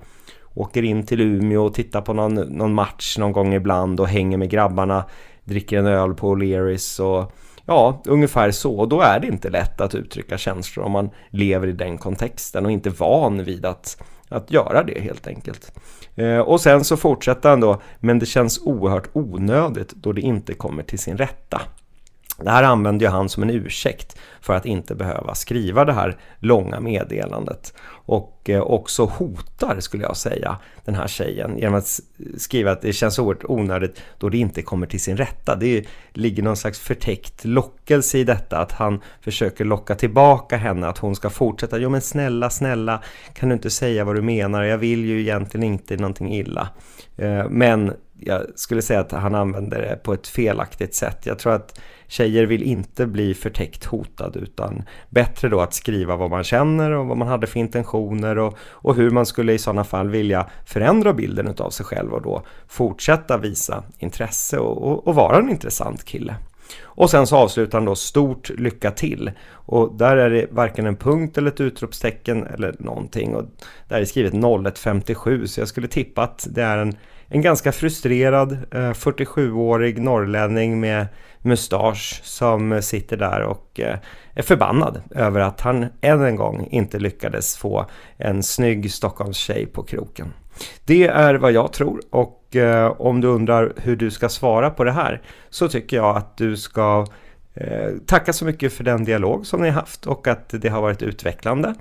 Åker 0.55 0.83
in 0.83 1.07
till 1.07 1.21
Umeå 1.21 1.65
och 1.65 1.75
tittar 1.75 2.01
på 2.01 2.13
någon, 2.13 2.35
någon 2.35 2.75
match 2.75 3.19
någon 3.19 3.33
gång 3.33 3.55
ibland 3.55 4.01
och 4.01 4.09
hänger 4.09 4.39
med 4.39 4.51
grabbarna. 4.51 5.05
Dricker 5.45 5.79
en 5.79 5.87
öl 5.87 6.15
på 6.15 6.35
O'Learys 6.35 7.01
och 7.01 7.33
ja, 7.67 8.03
ungefär 8.07 8.51
så. 8.51 8.87
Då 8.87 9.01
är 9.01 9.21
det 9.21 9.27
inte 9.27 9.51
lätt 9.51 9.81
att 9.81 9.95
uttrycka 9.95 10.39
känslor 10.39 10.87
om 10.87 10.93
man 10.93 11.11
lever 11.31 11.67
i 11.67 11.73
den 11.73 11.99
kontexten 11.99 12.67
och 12.67 12.73
inte 12.73 12.91
van 12.91 13.45
vid 13.45 13.67
att 13.67 14.03
att 14.29 14.51
göra 14.51 14.83
det 14.83 15.01
helt 15.01 15.27
enkelt. 15.27 15.73
Eh, 16.15 16.39
och 16.39 16.61
sen 16.61 16.85
så 16.85 16.97
fortsätter 16.97 17.49
han 17.49 17.61
då, 17.61 17.83
men 18.01 18.19
det 18.19 18.27
känns 18.27 18.61
oerhört 18.63 19.09
onödigt 19.13 19.93
då 19.93 20.13
det 20.13 20.21
inte 20.21 20.55
kommer 20.55 20.83
till 20.83 20.99
sin 20.99 21.17
rätta. 21.17 21.61
Det 22.39 22.51
här 22.51 22.63
använder 22.63 23.07
ju 23.07 23.11
han 23.11 23.29
som 23.29 23.43
en 23.43 23.51
ursäkt 23.51 24.17
för 24.41 24.55
att 24.55 24.67
inte 24.67 24.95
behöva 24.95 25.35
skriva 25.35 25.85
det 25.85 25.93
här 25.93 26.17
långa 26.39 26.81
meddelandet. 26.81 27.75
Och 28.07 28.51
eh, 28.51 28.61
också 28.61 29.05
hotar, 29.05 29.81
skulle 29.81 30.03
jag 30.03 30.17
säga, 30.17 30.57
den 30.85 30.95
här 30.95 31.07
tjejen 31.07 31.59
genom 31.59 31.75
att 31.75 32.01
skriva 32.37 32.73
att 32.73 32.83
det 32.83 32.93
känns 32.93 33.19
oerhört 33.19 33.45
onödigt 33.45 34.03
då 34.19 34.29
det 34.29 34.39
inte 34.39 34.63
kommer 34.63 34.87
till 34.87 35.01
sin 35.01 35.17
rätta. 35.17 35.57
Det 35.57 35.85
ligger 36.13 36.43
någon 36.43 36.57
slags 36.57 36.81
förtäckt 36.81 37.45
lockelse 37.45 38.19
i 38.19 38.25
detta, 38.25 38.59
att 38.59 38.73
han 38.73 39.01
försöker 39.21 39.65
locka 39.65 39.95
tillbaka 39.95 40.57
henne, 40.57 40.87
att 40.87 40.99
hon 40.99 41.17
ska 41.17 41.31
fortsätta. 41.31 41.79
Jo 41.79 41.91
men 41.91 42.01
snälla, 42.01 42.51
snälla, 42.51 43.03
kan 43.35 43.49
du 43.49 43.55
inte 43.55 43.71
säga 43.71 44.05
vad 44.05 44.15
du 44.15 44.23
menar? 44.23 44.63
Jag 44.63 44.79
vill 44.79 45.05
ju 45.05 45.21
egentligen 45.21 45.65
inte 45.65 45.97
någonting 45.97 46.35
illa. 46.35 46.69
Eh, 47.17 47.49
men 47.49 47.93
jag 48.21 48.43
skulle 48.55 48.83
säga 48.83 49.01
att 49.01 49.13
han 49.13 49.35
använder 49.35 49.83
det 49.83 49.97
på 50.03 50.13
ett 50.13 50.27
felaktigt 50.27 50.95
sätt. 50.95 51.27
Jag 51.27 51.39
tror 51.39 51.53
att 51.53 51.81
tjejer 52.09 52.47
vill 52.47 52.63
inte 52.63 53.07
bli 53.07 53.35
förtäckt 53.35 53.85
hotad 53.85 54.37
utan 54.37 54.83
bättre 55.11 55.49
då 55.49 55.61
att 55.61 55.75
skriva 55.75 56.17
vad 56.17 56.31
man 56.31 56.45
känner 56.45 56.91
och 56.91 57.07
vad 57.07 57.17
man 57.17 57.29
hade 57.29 57.47
för 57.47 57.61
intentioner 57.61 58.39
och, 58.39 58.59
och 58.61 58.95
hur 58.95 59.11
man 59.11 59.27
skulle 59.27 59.53
i 59.53 59.59
sådana 59.59 59.85
fall 59.85 60.09
vilja 60.09 60.47
förändra 60.67 61.13
bilden 61.13 61.55
av 61.59 61.71
sig 61.71 61.87
själv 61.87 62.13
och 62.13 62.23
då 62.23 62.43
fortsätta 62.69 63.39
visa 63.39 63.85
intresse 63.99 64.59
och, 64.59 64.91
och, 64.91 65.07
och 65.07 65.15
vara 65.15 65.39
en 65.39 65.51
intressant 65.51 66.05
kille. 66.05 66.37
Och 66.83 67.11
sen 67.11 67.27
så 67.27 67.37
avslutar 67.37 67.79
han 67.79 67.85
då 67.85 67.95
stort 67.95 68.51
lycka 68.51 68.91
till. 68.91 69.31
Och 69.51 69.97
där 69.97 70.17
är 70.17 70.31
det 70.31 70.47
varken 70.51 70.87
en 70.87 70.97
punkt 70.97 71.39
eller 71.39 71.51
ett 71.51 71.61
utropstecken 71.61 72.47
eller 72.47 72.75
någonting. 72.79 73.35
Och 73.35 73.45
där 73.89 74.01
är 74.01 74.05
skrivet 74.05 74.35
0157 74.35 75.47
så 75.47 75.61
jag 75.61 75.69
skulle 75.69 75.89
tippa 75.89 76.23
att 76.23 76.47
det 76.51 76.63
är 76.63 76.79
en, 76.79 76.97
en 77.29 77.43
ganska 77.43 77.73
frustrerad 77.73 78.53
eh, 78.53 78.91
47-årig 78.91 80.03
norrlänning 80.03 80.81
med 80.81 81.07
mustasch 81.45 82.21
som 82.25 82.83
sitter 82.83 83.17
där 83.17 83.41
och 83.41 83.81
eh, 83.81 83.99
är 84.35 84.43
förbannad 84.43 85.03
över 85.11 85.41
att 85.41 85.61
han 85.61 85.87
än 86.01 86.23
en 86.23 86.37
gång 86.37 86.69
inte 86.71 86.99
lyckades 86.99 87.57
få 87.57 87.87
en 88.17 88.43
snygg 88.43 88.93
Stockholmstjej 88.93 89.67
på 89.67 89.83
kroken. 89.83 90.33
Det 90.85 91.07
är 91.07 91.35
vad 91.35 91.53
jag 91.53 91.73
tror 91.73 92.01
och 92.11 92.57
eh, 92.57 93.01
om 93.01 93.21
du 93.21 93.29
undrar 93.29 93.73
hur 93.77 93.97
du 93.97 94.11
ska 94.11 94.29
svara 94.29 94.71
på 94.71 94.85
det 94.85 94.93
här 94.93 95.23
så 95.51 95.69
tycker 95.69 95.97
jag 95.97 96.17
att 96.17 96.37
du 96.37 96.57
ska 96.57 97.07
eh, 97.55 97.91
tacka 98.07 98.33
så 98.33 98.45
mycket 98.45 98.73
för 98.73 98.85
den 98.85 99.05
dialog 99.05 99.47
som 99.47 99.61
ni 99.61 99.69
har 99.69 99.81
haft 99.81 100.07
och 100.07 100.29
att 100.29 100.49
det 100.49 100.69
har 100.69 100.83
varit 100.83 101.03
utvecklande. 101.03 101.75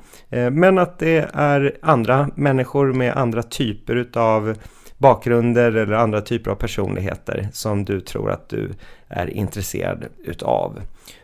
Men 0.51 0.77
att 0.77 0.99
det 0.99 1.29
är 1.33 1.77
andra 1.81 2.29
människor 2.35 2.93
med 2.93 3.17
andra 3.17 3.43
typer 3.43 3.95
utav 3.95 4.55
bakgrunder 5.03 5.71
eller 5.71 5.93
andra 5.93 6.21
typer 6.21 6.51
av 6.51 6.55
personligheter 6.55 7.47
som 7.53 7.85
du 7.85 8.01
tror 8.01 8.31
att 8.31 8.49
du 8.49 8.71
är 9.07 9.27
intresserad 9.27 10.05
utav. 10.23 10.81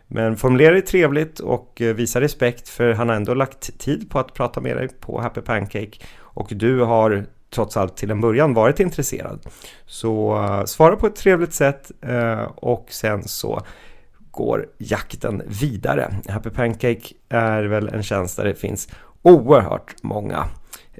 Men 0.07 0.37
formulera 0.37 0.71
dig 0.71 0.81
trevligt 0.81 1.39
och 1.39 1.81
eh, 1.81 1.95
visa 1.95 2.21
respekt 2.21 2.69
för 2.69 2.93
han 2.93 3.09
har 3.09 3.15
ändå 3.15 3.33
lagt 3.33 3.79
tid 3.79 4.09
på 4.09 4.19
att 4.19 4.33
prata 4.33 4.61
med 4.61 4.77
dig 4.77 4.89
på 4.99 5.21
Happy 5.21 5.41
Pancake 5.41 5.91
och 6.19 6.47
du 6.51 6.81
har 6.81 7.25
trots 7.49 7.77
allt 7.77 7.97
till 7.97 8.11
en 8.11 8.21
början 8.21 8.53
varit 8.53 8.79
intresserad. 8.79 9.39
Så 9.85 10.37
uh, 10.37 10.65
svara 10.65 10.95
på 10.95 11.07
ett 11.07 11.15
trevligt 11.15 11.53
sätt 11.53 11.91
uh, 12.09 12.43
och 12.55 12.85
sen 12.89 13.23
så 13.23 13.61
går 14.31 14.65
jakten 14.77 15.41
vidare. 15.47 16.13
Happy 16.29 16.49
Pancake 16.49 17.13
är 17.29 17.63
väl 17.63 17.87
en 17.87 18.03
tjänst 18.03 18.37
där 18.37 18.45
det 18.45 18.55
finns 18.55 18.89
oerhört 19.21 19.95
många 20.03 20.45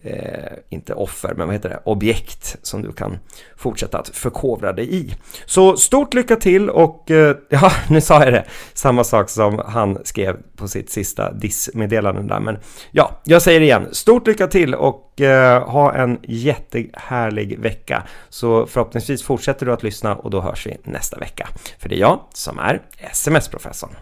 eh, 0.04 0.58
inte 0.70 0.94
offer, 0.94 1.34
men 1.38 1.48
vad 1.48 1.56
heter 1.56 1.70
det, 1.70 1.80
objekt 1.84 2.58
som 2.62 2.82
du 2.82 2.92
kan 2.92 3.18
fortsätta 3.58 4.00
att 4.00 4.10
förkovra 4.10 4.74
dig 4.74 4.96
i. 4.96 5.16
Så 5.46 5.78
stort 5.78 6.14
lycka 6.14 6.36
till 6.36 6.70
och 6.70 7.12
eh, 7.12 7.36
ja, 7.50 7.72
nu 7.90 8.02
sa 8.02 8.24
jag 8.24 8.34
det, 8.34 8.46
samma 8.74 9.04
sak 9.04 9.30
som 9.30 9.62
han 9.66 9.98
skrev 10.04 10.38
på 10.56 10.68
sitt 10.68 10.90
sista 10.90 11.34
dissmeddelande 11.34 12.22
där, 12.22 12.40
men 12.40 12.58
ja, 12.92 13.22
jag 13.24 13.42
säger 13.42 13.60
det 13.60 13.66
igen, 13.66 13.88
stort 13.92 14.28
lycka 14.28 14.48
till 14.48 14.76
och 14.76 15.22
eh, 15.22 15.70
ha 15.70 15.94
en 15.94 16.20
jättehärlig 16.24 17.60
vecka. 17.60 18.04
Så 18.30 18.66
förhoppningsvis 18.66 19.24
fortsätter 19.24 19.66
du 19.66 19.74
att 19.74 19.84
lyssna 19.84 20.16
och 20.16 20.30
då 20.30 20.42
hörs 20.42 20.68
vi 20.68 20.78
nästa 20.84 21.18
vecka. 21.18 21.48
För 21.80 21.90
det 21.90 21.96
är 21.96 22.00
jag 22.00 22.20
som 22.34 22.60
är 22.60 22.82
SMS-professorn. 22.98 23.96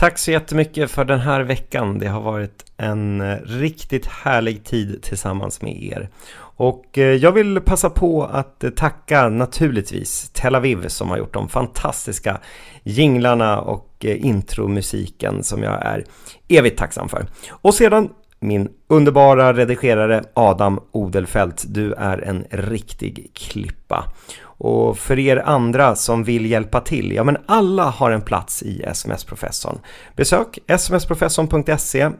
Tack 0.00 0.18
så 0.18 0.30
jättemycket 0.30 0.90
för 0.90 1.04
den 1.04 1.20
här 1.20 1.40
veckan. 1.40 1.98
Det 1.98 2.08
har 2.08 2.20
varit 2.20 2.64
en 2.76 3.20
eh, 3.20 3.36
riktigt 3.44 4.06
härlig 4.06 4.64
tid 4.64 5.02
tillsammans 5.02 5.62
med 5.62 5.82
er. 5.82 6.08
Och 6.38 6.98
eh, 6.98 7.14
jag 7.14 7.32
vill 7.32 7.60
passa 7.60 7.90
på 7.90 8.24
att 8.24 8.64
eh, 8.64 8.70
tacka 8.70 9.28
naturligtvis 9.28 10.30
Tel 10.30 10.54
Aviv 10.54 10.88
som 10.88 11.08
har 11.08 11.18
gjort 11.18 11.34
de 11.34 11.48
fantastiska 11.48 12.40
jinglarna 12.82 13.60
och 13.60 14.04
intromusiken 14.04 15.42
som 15.42 15.62
jag 15.62 15.86
är 15.86 16.04
evigt 16.48 16.78
tacksam 16.78 17.08
för. 17.08 17.26
Och 17.50 17.74
sedan 17.74 18.08
min 18.40 18.68
underbara 18.88 19.52
redigerare 19.52 20.24
Adam 20.34 20.80
Odelfelt. 20.92 21.64
Du 21.68 21.92
är 21.92 22.18
en 22.18 22.44
riktig 22.50 23.30
klippa. 23.34 24.04
Och 24.42 24.98
för 24.98 25.18
er 25.18 25.36
andra 25.36 25.96
som 25.96 26.24
vill 26.24 26.46
hjälpa 26.46 26.80
till, 26.80 27.12
ja 27.12 27.24
men 27.24 27.36
alla 27.46 27.84
har 27.84 28.10
en 28.10 28.22
plats 28.22 28.62
i 28.62 28.82
SMS-professorn. 28.82 29.78
Besök 30.16 30.58
smsprofessorn.se 30.78 32.10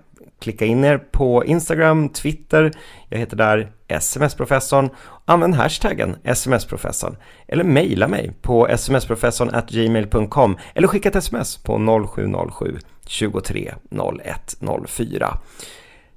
Klicka 0.40 0.64
in 0.64 0.85
er 0.85 0.98
på 0.98 1.44
Instagram, 1.44 2.09
Twitter, 2.09 2.72
jag 3.09 3.18
heter 3.18 3.37
där 3.37 3.72
SMS-professorn. 3.88 4.90
Använd 5.24 5.54
hashtaggen 5.54 6.16
SMS-professorn 6.24 7.16
eller 7.48 7.64
mejla 7.64 8.09
mig 8.09 8.33
på 8.42 8.68
smsprofessorn 8.76 9.50
gmail.com 9.68 10.59
eller 10.74 10.88
skicka 10.88 11.09
ett 11.09 11.16
sms 11.16 11.56
på 11.56 12.06
0707 12.14 12.78
23 13.06 13.74
01 13.90 14.56
04. 14.88 15.38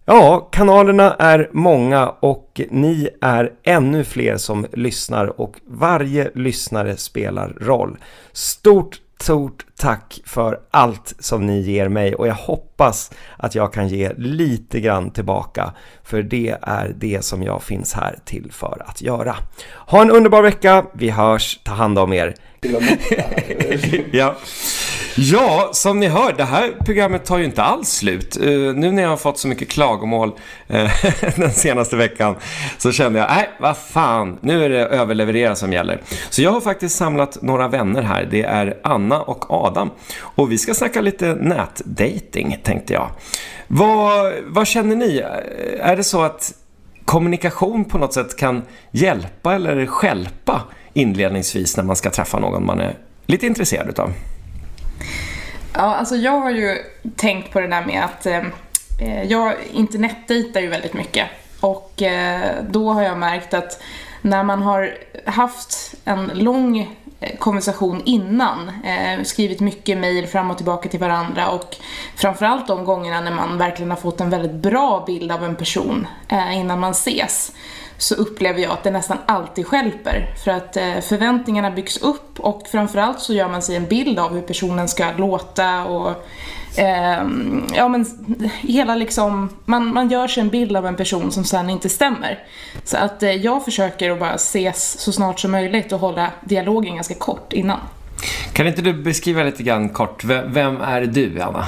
Ja, 0.06 0.50
kanalerna 0.52 1.14
är 1.14 1.50
många 1.54 2.10
och 2.10 2.62
ni 2.70 3.10
är 3.22 3.52
ännu 3.64 4.04
fler 4.04 4.38
som 4.38 4.66
lyssnar 4.74 5.42
och 5.42 5.56
varje 5.66 6.32
lyssnare 6.36 6.98
spelar 6.98 7.50
roll. 7.50 7.98
Stort, 8.32 9.02
stort 9.20 9.66
tack 9.78 10.22
för 10.26 10.60
allt 10.72 11.16
som 11.20 11.46
ni 11.46 11.62
ger 11.62 11.90
mig 11.90 12.16
och 12.16 12.28
jag 12.28 12.34
hoppas 12.34 13.12
att 13.38 13.56
jag 13.56 13.74
kan 13.74 13.88
ge 13.88 14.14
lite 14.18 14.80
grann 14.80 15.12
tillbaka 15.12 15.74
för 16.04 16.22
det 16.22 16.58
är 16.62 16.96
det 16.98 17.26
som 17.26 17.44
jag 17.44 17.64
finns 17.64 17.94
här 17.94 18.20
till 18.26 18.52
för 18.52 18.82
att 18.86 19.02
göra. 19.02 19.36
Ha 19.88 20.02
en 20.02 20.12
underbar 20.12 20.42
vecka, 20.42 20.86
vi 20.94 21.10
hörs, 21.10 21.60
ta 21.64 21.72
hand 21.72 22.00
om 22.00 22.14
er. 22.14 22.36
ja. 24.12 24.36
Ja, 25.16 25.70
som 25.74 26.00
ni 26.00 26.08
hör, 26.08 26.34
det 26.34 26.44
här 26.44 26.74
programmet 26.86 27.26
tar 27.26 27.38
ju 27.38 27.46
inte 27.46 27.64
alls 27.64 27.90
slut. 27.90 28.38
Uh, 28.42 28.74
nu 28.76 28.92
när 28.92 29.04
jag 29.04 29.10
har 29.10 29.18
fått 29.18 29.40
så 29.40 29.48
mycket 29.48 29.70
klagomål 29.70 30.30
uh, 30.74 30.90
den 31.36 31.52
senaste 31.52 31.96
veckan 31.96 32.36
så 32.78 32.92
kände 32.92 33.20
jag, 33.20 33.30
nej, 33.30 33.50
vad 33.60 33.78
fan, 33.78 34.38
nu 34.42 34.66
är 34.66 34.70
det 34.70 34.80
överleverera 34.80 35.56
som 35.56 35.74
gäller. 35.74 36.02
Så 36.30 36.42
jag 36.42 36.52
har 36.52 36.62
faktiskt 36.62 36.96
samlat 36.96 37.42
några 37.42 37.68
vänner 37.68 38.02
här. 38.02 38.28
Det 38.32 38.44
är 38.44 38.80
Anna 38.84 39.22
och 39.22 39.52
Adam. 39.52 39.90
Och 40.20 40.52
vi 40.52 40.58
ska 40.58 40.74
snacka 40.74 41.02
lite 41.02 41.36
nätdating, 41.36 42.58
tänkte 42.64 42.94
jag. 42.94 43.10
Vad, 43.68 44.34
vad 44.46 44.68
känner 44.68 44.96
ni? 44.96 45.18
Eh, 45.18 45.90
är 45.90 45.96
det 45.96 46.04
så 46.04 46.22
att 46.22 46.54
kommunikation 47.06 47.86
på 47.86 47.98
något 47.98 48.14
sätt 48.14 48.38
kan 48.38 48.62
hjälpa 48.92 49.56
eller 49.56 49.86
skälpa 49.86 50.62
inledningsvis 50.94 51.78
när 51.78 51.84
man 51.84 51.96
ska 51.96 52.10
träffa 52.10 52.40
någon 52.40 52.66
man 52.66 52.80
är 52.80 52.98
lite 53.26 53.46
intresserad 53.48 53.90
utav? 53.90 54.14
Ja, 55.76 55.96
alltså 55.96 56.16
jag 56.16 56.40
har 56.40 56.52
ju 56.52 56.78
tänkt 57.16 57.54
på 57.54 57.60
det 57.60 57.68
där 57.68 57.86
med 57.86 58.04
att 58.04 58.26
eh, 58.26 58.42
eh, 59.00 59.24
jag 59.24 59.54
internetdejtar 59.72 60.62
ju 60.62 60.68
väldigt 60.68 60.94
mycket. 60.94 61.28
Och 61.60 62.02
eh, 62.02 62.52
då 62.70 62.94
har 62.94 63.02
jag 63.02 63.18
märkt 63.18 63.54
att 63.54 63.82
när 64.22 64.44
man 64.44 64.62
har 64.62 64.98
haft 65.26 65.96
en 66.06 66.32
lång 66.34 66.96
eh, 67.20 67.38
konversation 67.38 68.02
innan, 68.06 68.72
eh, 68.84 69.24
skrivit 69.24 69.60
mycket 69.60 69.98
mejl 69.98 70.28
fram 70.28 70.52
och 70.52 70.58
tillbaka 70.58 70.90
till 70.90 71.00
varandra 71.00 71.50
och 71.50 71.76
framförallt 72.16 72.68
de 72.68 72.86
gångerna 72.86 73.22
när 73.22 73.32
man 73.32 73.58
verkligen 73.58 73.90
har 73.90 73.98
fått 73.98 74.22
en 74.22 74.30
väldigt 74.30 74.54
bra 74.54 75.04
bild 75.08 75.32
av 75.32 75.44
en 75.44 75.56
person 75.56 76.08
eh, 76.28 76.60
innan 76.60 76.80
man 76.80 76.92
ses 76.92 77.52
så 78.04 78.16
upplever 78.16 78.62
jag 78.62 78.72
att 78.72 78.84
det 78.84 78.92
nästan 78.92 79.18
alltid 79.26 79.68
skälper. 79.68 80.36
För 80.44 80.52
att 80.52 80.78
eh, 80.78 81.00
förväntningarna 81.02 81.72
byggs 81.72 81.98
upp 81.98 82.40
och 82.40 82.68
framförallt 82.68 83.20
så 83.20 83.34
gör 83.34 83.50
man 83.50 83.62
sig 83.62 83.76
en 83.76 83.86
bild 83.86 84.20
av 84.20 84.34
hur 84.34 84.42
personen 84.42 84.88
ska 84.88 85.12
låta 85.18 85.86
och 85.86 86.10
eh, 86.78 87.24
ja 87.76 87.88
men 87.88 88.06
hela 88.62 88.96
liksom, 88.96 89.50
man, 89.66 89.94
man 89.94 90.10
gör 90.10 90.28
sig 90.28 90.42
en 90.42 90.50
bild 90.50 90.78
av 90.78 90.86
en 90.86 90.96
person 90.96 91.32
som 91.32 91.44
sen 91.44 91.70
inte 91.70 91.90
stämmer. 91.90 92.44
Så 92.84 92.98
att 92.98 93.24
eh, 93.24 93.32
jag 93.32 93.66
försöker 93.66 94.12
att 94.12 94.20
bara 94.20 94.36
ses 94.36 95.00
så 95.00 95.12
snart 95.12 95.40
som 95.40 95.52
möjligt 95.52 95.92
och 95.92 96.00
hålla 96.00 96.32
dialogen 96.42 96.96
ganska 96.96 97.16
kort 97.16 97.54
innan. 97.54 97.80
Kan 98.54 98.68
inte 98.68 98.82
du 98.82 98.94
beskriva 98.94 99.44
lite 99.44 99.64
grann 99.64 99.90
kort, 99.90 100.24
vem 100.24 100.82
är 100.82 101.02
du 101.02 101.42
Anna? 101.42 101.68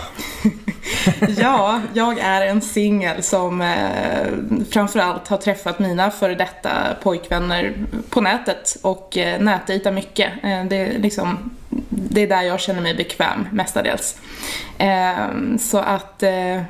ja, 1.38 1.82
jag 1.94 2.20
är 2.20 2.48
en 2.48 2.62
singel 2.62 3.24
som 3.24 3.62
eh, 3.62 4.68
framförallt 4.72 5.28
har 5.28 5.38
träffat 5.38 5.80
mina 5.80 6.12
före 6.12 6.36
detta 6.36 6.70
pojkvänner 7.04 7.74
på 8.10 8.22
nätet 8.22 8.78
och 8.82 9.18
eh, 9.18 9.40
nätdejtar 9.40 9.92
mycket. 9.92 10.32
Eh, 10.44 10.66
det, 10.66 10.76
är 10.76 11.00
liksom, 11.00 11.52
det 11.90 12.22
är 12.22 12.28
där 12.28 12.42
jag 12.42 12.60
känner 12.60 12.82
mig 12.82 12.96
bekväm 12.96 13.48
mestadels. 13.52 14.18
Eh, 14.78 15.58
så 15.60 15.78
att, 15.78 16.24
eh, 16.24 16.62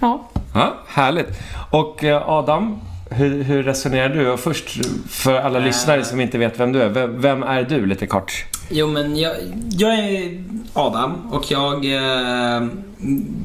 ja. 0.00 0.28
Ja, 0.54 0.74
härligt. 0.88 1.28
Och 1.70 2.04
eh, 2.04 2.28
Adam, 2.28 2.80
hur, 3.10 3.42
hur, 3.42 3.62
resonerar 3.62 4.08
du? 4.08 4.30
Och 4.30 4.40
först, 4.40 4.86
för 5.10 5.40
alla 5.40 5.58
lyssnare 5.58 6.04
som 6.04 6.20
inte 6.20 6.38
vet 6.38 6.60
vem 6.60 6.72
du 6.72 6.82
är, 6.82 6.88
vem, 6.88 7.20
vem 7.20 7.42
är 7.42 7.62
du 7.62 7.86
lite 7.86 8.06
kort? 8.06 8.44
Jo, 8.70 8.86
men 8.86 9.16
jag, 9.16 9.36
jag 9.70 9.98
är 9.98 10.44
Adam 10.72 11.32
och 11.32 11.50
jag, 11.50 11.84
eh, 11.84 12.68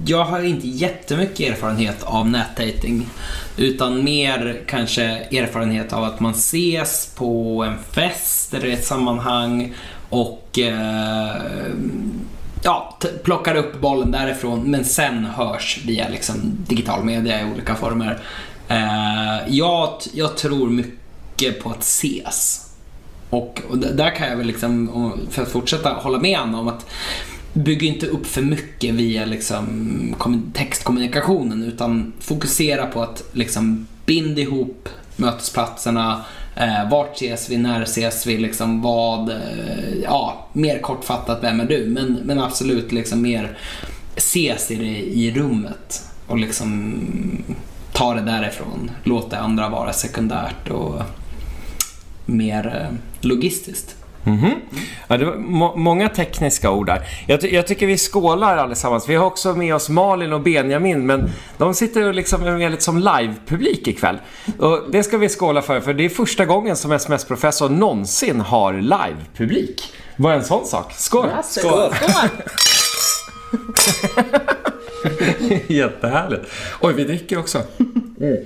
jag 0.05 0.25
har 0.25 0.43
inte 0.43 0.67
jättemycket 0.67 1.51
erfarenhet 1.51 2.03
av 2.03 2.29
nätdating. 2.29 3.07
Utan 3.57 4.03
mer 4.03 4.61
kanske 4.67 5.03
erfarenhet 5.03 5.93
av 5.93 6.03
att 6.03 6.19
man 6.19 6.31
ses 6.31 7.15
på 7.15 7.63
en 7.63 7.77
fest 7.91 8.53
eller 8.53 8.67
ett 8.67 8.85
sammanhang 8.85 9.73
och 10.09 10.59
eh, 10.59 11.35
ja, 12.63 12.97
plockar 13.23 13.55
upp 13.55 13.81
bollen 13.81 14.11
därifrån 14.11 14.71
men 14.71 14.85
sen 14.85 15.25
hörs 15.25 15.79
via 15.85 16.09
liksom 16.09 16.35
digital 16.67 17.03
media 17.03 17.41
i 17.41 17.51
olika 17.51 17.75
former. 17.75 18.19
Eh, 18.67 19.47
jag, 19.47 19.89
jag 20.13 20.37
tror 20.37 20.69
mycket 20.69 21.63
på 21.63 21.69
att 21.69 21.83
ses. 21.83 22.62
Och, 23.33 23.61
och 23.69 23.77
där 23.77 24.15
kan 24.15 24.29
jag 24.29 24.37
väl 24.37 24.47
liksom, 24.47 24.89
för 25.29 25.41
att 25.41 25.49
fortsätta 25.49 25.89
hålla 25.89 26.19
med 26.19 26.39
Anna 26.39 26.59
om 26.59 26.67
att 26.67 26.85
bygga 27.53 27.87
inte 27.87 28.07
upp 28.07 28.25
för 28.25 28.41
mycket 28.41 28.93
via 28.93 29.25
liksom 29.25 30.15
textkommunikationen 30.53 31.63
utan 31.63 32.13
fokusera 32.19 32.85
på 32.85 33.01
att 33.01 33.23
liksom 33.31 33.87
binda 34.05 34.41
ihop 34.41 34.89
mötesplatserna, 35.15 36.21
eh, 36.55 36.89
vart 36.89 37.15
ses 37.15 37.49
vi, 37.49 37.57
när 37.57 37.81
ses 37.81 38.27
vi, 38.27 38.37
liksom 38.37 38.81
vad, 38.81 39.29
eh, 39.29 39.93
ja, 40.03 40.47
mer 40.53 40.79
kortfattat, 40.79 41.39
vem 41.41 41.59
är 41.59 41.65
du? 41.65 41.85
Men, 41.85 42.19
men 42.23 42.39
absolut 42.39 42.91
liksom 42.91 43.21
mer 43.21 43.57
ses 44.15 44.71
i 44.71 44.75
det 44.75 44.99
i 44.99 45.31
rummet 45.31 46.01
och 46.27 46.37
liksom 46.37 46.93
ta 47.93 48.13
det 48.13 48.21
därifrån. 48.21 48.91
Låt 49.03 49.31
det 49.31 49.39
andra 49.39 49.69
vara 49.69 49.93
sekundärt 49.93 50.69
och 50.69 51.01
mer 52.25 52.67
eh, 52.67 52.97
logistiskt. 53.21 53.95
Mm 54.25 54.39
-hmm. 54.39 54.53
ja, 55.07 55.17
det 55.17 55.25
var 55.25 55.35
må 55.35 55.75
många 55.75 56.09
tekniska 56.09 56.71
ord 56.71 56.85
där. 56.85 57.01
Jag, 57.27 57.41
ty 57.41 57.47
jag, 57.47 57.67
tycker 57.67 57.87
vi 57.87 57.97
skålar 57.97 58.57
allesammans. 58.57 59.09
Vi 59.09 59.15
har 59.15 59.25
också 59.25 59.53
med 59.53 59.75
oss 59.75 59.89
Malin 59.89 60.33
och 60.33 60.41
Benjamin, 60.41 61.05
men 61.05 61.29
de 61.57 61.73
sitter 61.73 62.07
och 62.07 62.13
liksom 62.13 62.43
är 62.43 62.69
lite 62.69 62.83
som 62.83 62.97
live-publik 62.97 63.87
ikväll. 63.87 64.17
Och 64.59 64.81
det 64.91 65.03
ska 65.03 65.17
vi 65.17 65.29
skåla 65.29 65.61
för, 65.61 65.81
för 65.81 65.93
det 65.93 66.05
är 66.05 66.09
första 66.09 66.45
gången 66.45 66.75
som 66.75 66.91
SMS-professor 66.91 67.69
någonsin 67.69 68.39
har 68.41 68.73
live-publik. 68.73 69.93
Vad 70.15 70.33
är 70.33 70.37
en 70.37 70.43
sån 70.43 70.65
sak? 70.65 70.93
Skål! 70.93 71.29
Skål! 71.43 71.93
Skål. 71.93 72.29
Jättehärligt. 75.67 76.43
Oj, 76.81 76.93
vi 76.93 77.03
dricker 77.03 77.39
också. 77.39 77.61
Mm. 78.19 78.37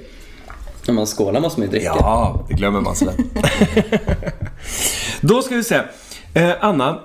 När 0.87 0.93
man 0.93 1.05
skålar 1.05 1.41
måste 1.41 1.59
man 1.59 1.67
ju 1.67 1.71
dricka. 1.71 1.95
Ja, 1.99 2.45
det 2.47 2.53
glömmer 2.53 2.81
man 2.81 2.95
sådär. 2.95 3.15
Då 5.21 5.41
ska 5.41 5.55
vi 5.55 5.63
se. 5.63 5.81
Eh, 6.33 6.51
Anna, 6.59 6.99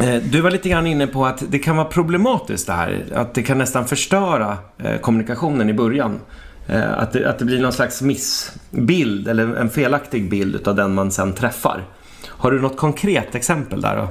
eh, 0.00 0.14
du 0.14 0.40
var 0.40 0.50
lite 0.50 0.68
grann 0.68 0.86
inne 0.86 1.06
på 1.06 1.26
att 1.26 1.42
det 1.48 1.58
kan 1.58 1.76
vara 1.76 1.86
problematiskt 1.86 2.66
det 2.66 2.72
här. 2.72 3.04
Att 3.14 3.34
det 3.34 3.42
kan 3.42 3.58
nästan 3.58 3.86
förstöra 3.86 4.58
eh, 4.78 4.96
kommunikationen 4.96 5.68
i 5.68 5.74
början. 5.74 6.20
Eh, 6.66 6.98
att, 6.98 7.12
det, 7.12 7.30
att 7.30 7.38
det 7.38 7.44
blir 7.44 7.62
någon 7.62 7.72
slags 7.72 8.02
missbild 8.02 9.28
eller 9.28 9.56
en 9.56 9.70
felaktig 9.70 10.30
bild 10.30 10.68
av 10.68 10.74
den 10.74 10.94
man 10.94 11.10
sen 11.10 11.32
träffar. 11.32 11.84
Har 12.28 12.50
du 12.50 12.60
något 12.60 12.76
konkret 12.76 13.34
exempel 13.34 13.80
där 13.80 13.96
då? 13.96 14.08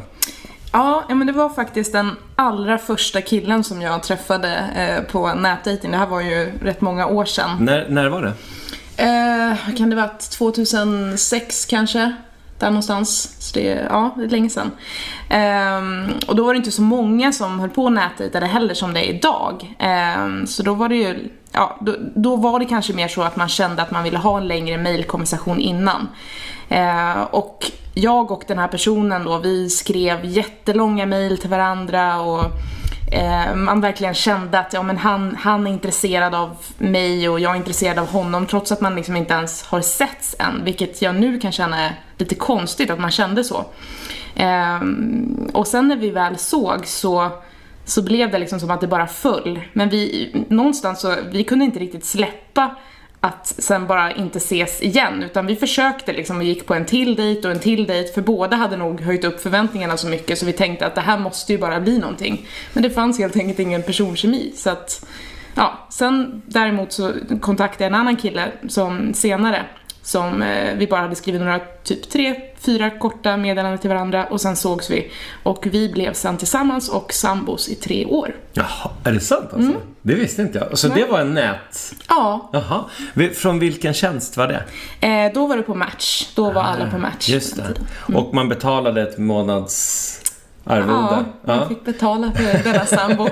Ja, 0.71 1.03
men 1.08 1.27
det 1.27 1.34
var 1.34 1.49
faktiskt 1.49 1.91
den 1.91 2.12
allra 2.36 2.77
första 2.77 3.21
killen 3.21 3.63
som 3.63 3.81
jag 3.81 4.03
träffade 4.03 4.55
eh, 4.75 5.12
på 5.12 5.34
nätdejting. 5.34 5.91
Det 5.91 5.97
här 5.97 6.08
var 6.08 6.21
ju 6.21 6.51
rätt 6.62 6.81
många 6.81 7.08
år 7.08 7.25
sedan. 7.25 7.49
När, 7.60 7.89
när 7.89 8.10
var 8.10 8.21
det? 8.21 8.34
Eh, 8.97 9.75
kan 9.77 9.89
det 9.89 9.95
varit 9.95 10.29
2006 10.29 11.65
kanske? 11.65 12.13
Där 12.60 12.69
någonstans. 12.69 13.36
Så 13.39 13.60
det, 13.60 13.88
ja, 13.89 14.10
det 14.17 14.23
är 14.23 14.29
länge 14.29 14.49
sedan. 14.49 14.71
Um, 15.79 16.13
och 16.27 16.36
då 16.36 16.45
var 16.45 16.53
det 16.53 16.58
inte 16.58 16.71
så 16.71 16.81
många 16.81 17.31
som 17.31 17.60
höll 17.60 17.69
på 17.69 17.89
nätdejtade 17.89 18.45
heller 18.45 18.73
som 18.73 18.93
det 18.93 18.99
är 18.99 19.15
idag. 19.15 19.75
Um, 20.19 20.47
så 20.47 20.63
då 20.63 20.73
var 20.73 20.89
det 20.89 20.95
ju, 20.95 21.29
ja, 21.51 21.77
då, 21.81 21.95
då, 22.15 22.36
var 22.36 22.60
det 22.60 22.65
kanske 22.65 22.93
mer 22.93 23.08
så 23.08 23.21
att 23.21 23.36
man 23.36 23.49
kände 23.49 23.81
att 23.81 23.91
man 23.91 24.03
ville 24.03 24.17
ha 24.17 24.38
en 24.38 24.47
längre 24.47 24.77
mailkonversation 24.77 25.60
innan. 25.60 26.08
Uh, 26.71 27.21
och 27.21 27.71
jag 27.93 28.31
och 28.31 28.43
den 28.47 28.60
här 28.60 28.67
personen 28.67 29.23
då, 29.23 29.38
vi 29.38 29.69
skrev 29.69 30.25
jättelånga 30.25 31.05
mail 31.05 31.38
till 31.38 31.49
varandra 31.49 32.21
och 32.21 32.51
eh, 33.11 33.55
man 33.55 33.81
verkligen 33.81 34.13
kände 34.13 34.59
att 34.59 34.73
ja, 34.73 34.83
men 34.83 34.97
han, 34.97 35.35
han 35.35 35.67
är 35.67 35.71
intresserad 35.71 36.35
av 36.35 36.57
mig 36.77 37.29
och 37.29 37.39
jag 37.39 37.51
är 37.51 37.55
intresserad 37.55 37.99
av 37.99 38.07
honom 38.07 38.45
trots 38.45 38.71
att 38.71 38.81
man 38.81 38.95
liksom 38.95 39.15
inte 39.15 39.33
ens 39.33 39.63
har 39.63 39.81
setts 39.81 40.35
än. 40.39 40.63
Vilket 40.63 41.01
jag 41.01 41.15
nu 41.15 41.39
kan 41.39 41.51
känna 41.51 41.79
är 41.79 41.99
lite 42.17 42.35
konstigt 42.35 42.89
att 42.89 42.99
man 42.99 43.11
kände 43.11 43.43
så. 43.43 43.65
Eh, 44.35 44.79
och 45.53 45.67
sen 45.67 45.87
när 45.87 45.95
vi 45.97 46.09
väl 46.09 46.37
såg 46.37 46.87
så 46.87 47.31
så 47.85 48.01
blev 48.01 48.31
det 48.31 48.39
liksom 48.39 48.59
som 48.59 48.71
att 48.71 48.81
det 48.81 48.87
bara 48.87 49.07
föll. 49.07 49.61
Men 49.73 49.89
vi, 49.89 50.31
någonstans 50.49 51.01
så, 51.01 51.15
vi 51.31 51.43
kunde 51.43 51.65
inte 51.65 51.79
riktigt 51.79 52.05
släppa 52.05 52.75
att 53.25 53.47
sen 53.57 53.88
bara 53.88 54.11
inte 54.11 54.38
ses 54.38 54.81
igen 54.81 55.23
utan 55.23 55.45
vi 55.45 55.55
försökte 55.55 56.13
liksom 56.13 56.38
och 56.38 56.43
gick 56.43 56.65
på 56.65 56.73
en 56.73 56.85
till 56.85 57.15
dejt 57.15 57.47
och 57.47 57.53
en 57.53 57.59
till 57.59 57.85
dejt 57.85 58.13
för 58.13 58.21
båda 58.21 58.57
hade 58.57 58.77
nog 58.77 59.01
höjt 59.01 59.23
upp 59.23 59.41
förväntningarna 59.41 59.97
så 59.97 60.07
mycket 60.07 60.39
så 60.39 60.45
vi 60.45 60.53
tänkte 60.53 60.85
att 60.85 60.95
det 60.95 61.01
här 61.01 61.17
måste 61.17 61.51
ju 61.51 61.57
bara 61.57 61.79
bli 61.79 61.99
någonting. 61.99 62.47
Men 62.73 62.83
det 62.83 62.89
fanns 62.89 63.19
helt 63.19 63.35
enkelt 63.35 63.59
ingen 63.59 63.83
personkemi 63.83 64.53
så 64.55 64.69
att 64.69 65.05
ja, 65.55 65.88
sen 65.89 66.41
däremot 66.45 66.91
så 66.91 67.13
kontaktade 67.41 67.83
jag 67.83 67.89
en 67.93 67.99
annan 67.99 68.15
kille 68.15 68.51
som 68.67 69.13
senare 69.13 69.65
som 70.05 70.41
eh, 70.41 70.73
vi 70.75 70.87
bara 70.87 71.01
hade 71.01 71.15
skrivit 71.15 71.41
några, 71.41 71.59
typ 71.83 72.09
tre, 72.09 72.41
fyra 72.59 72.89
korta 72.89 73.37
meddelanden 73.37 73.79
till 73.79 73.89
varandra 73.89 74.25
och 74.25 74.41
sen 74.41 74.55
sågs 74.55 74.89
vi. 74.89 75.11
Och 75.43 75.67
vi 75.71 75.89
blev 75.89 76.13
sen 76.13 76.37
tillsammans 76.37 76.89
och 76.89 77.13
sambos 77.13 77.69
i 77.69 77.75
tre 77.75 78.05
år. 78.05 78.35
Jaha, 78.53 78.91
är 79.03 79.11
det 79.11 79.19
sant 79.19 79.43
alltså? 79.43 79.69
Mm. 79.69 79.81
Det 80.01 80.15
visste 80.15 80.41
inte 80.41 80.57
jag. 80.57 80.77
Så 80.77 80.87
Nej. 80.87 81.01
det 81.01 81.11
var 81.11 81.19
en 81.19 81.33
nät... 81.33 81.93
Ja. 82.07 82.49
Jaha. 82.53 82.85
Från 83.33 83.59
vilken 83.59 83.93
tjänst 83.93 84.37
var 84.37 84.47
det? 84.47 84.63
Eh, 85.07 85.33
då 85.33 85.47
var 85.47 85.57
det 85.57 85.63
på 85.63 85.75
Match. 85.75 86.27
Då 86.35 86.51
var 86.51 86.61
ah, 86.61 86.65
alla 86.65 86.91
på 86.91 86.97
Match. 86.97 87.29
Just 87.29 87.55
det. 87.55 87.63
Mm. 87.63 88.15
Och 88.15 88.33
man 88.33 88.49
betalade 88.49 89.01
ett 89.01 89.17
månads... 89.17 90.21
Arvode. 90.65 91.25
Ja, 91.45 91.56
jag 91.56 91.67
fick 91.67 91.86
betala 91.86 92.32
för 92.32 92.63
denna 92.63 92.86
sambo. 92.86 93.30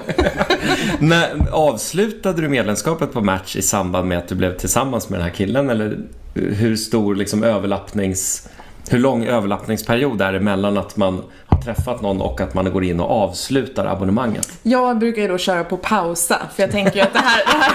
När, 1.00 1.50
avslutade 1.52 2.42
du 2.42 2.50
medlemskapet 2.50 3.14
på 3.14 3.22
Match 3.22 3.56
i 3.56 3.62
samband 3.62 4.08
med 4.08 4.18
att 4.18 4.28
du 4.28 4.36
blev 4.36 4.58
tillsammans 4.58 5.10
med 5.10 5.20
den 5.20 5.28
här 5.28 5.34
killen 5.34 5.70
eller 5.70 5.98
hur 6.34 6.76
stor 6.76 7.16
liksom 7.16 7.44
överlappnings... 7.44 8.50
Hur 8.90 9.00
lång 9.00 9.26
överlappningsperiod 9.26 10.22
är 10.22 10.34
det 10.34 10.40
mellan 10.40 10.78
att 10.78 10.98
man 10.98 11.24
har 11.46 11.62
träffat 11.62 12.02
någon 12.02 12.22
och 12.22 12.42
att 12.42 12.54
man 12.54 12.72
går 12.72 12.84
in 12.84 13.00
och 13.00 13.12
avslutar 13.12 13.86
abonnemanget? 13.86 14.60
Jag 14.64 15.00
brukar 15.00 15.22
ju 15.22 15.28
då 15.28 15.38
köra 15.38 15.64
på 15.64 15.78
pausa, 15.78 16.42
för 16.56 16.64
jag 16.64 16.72
tänker 16.72 16.96
ju 16.96 17.02
att 17.02 17.14
det 17.14 17.20
här, 17.20 17.44
det, 17.46 17.58
här 17.58 17.74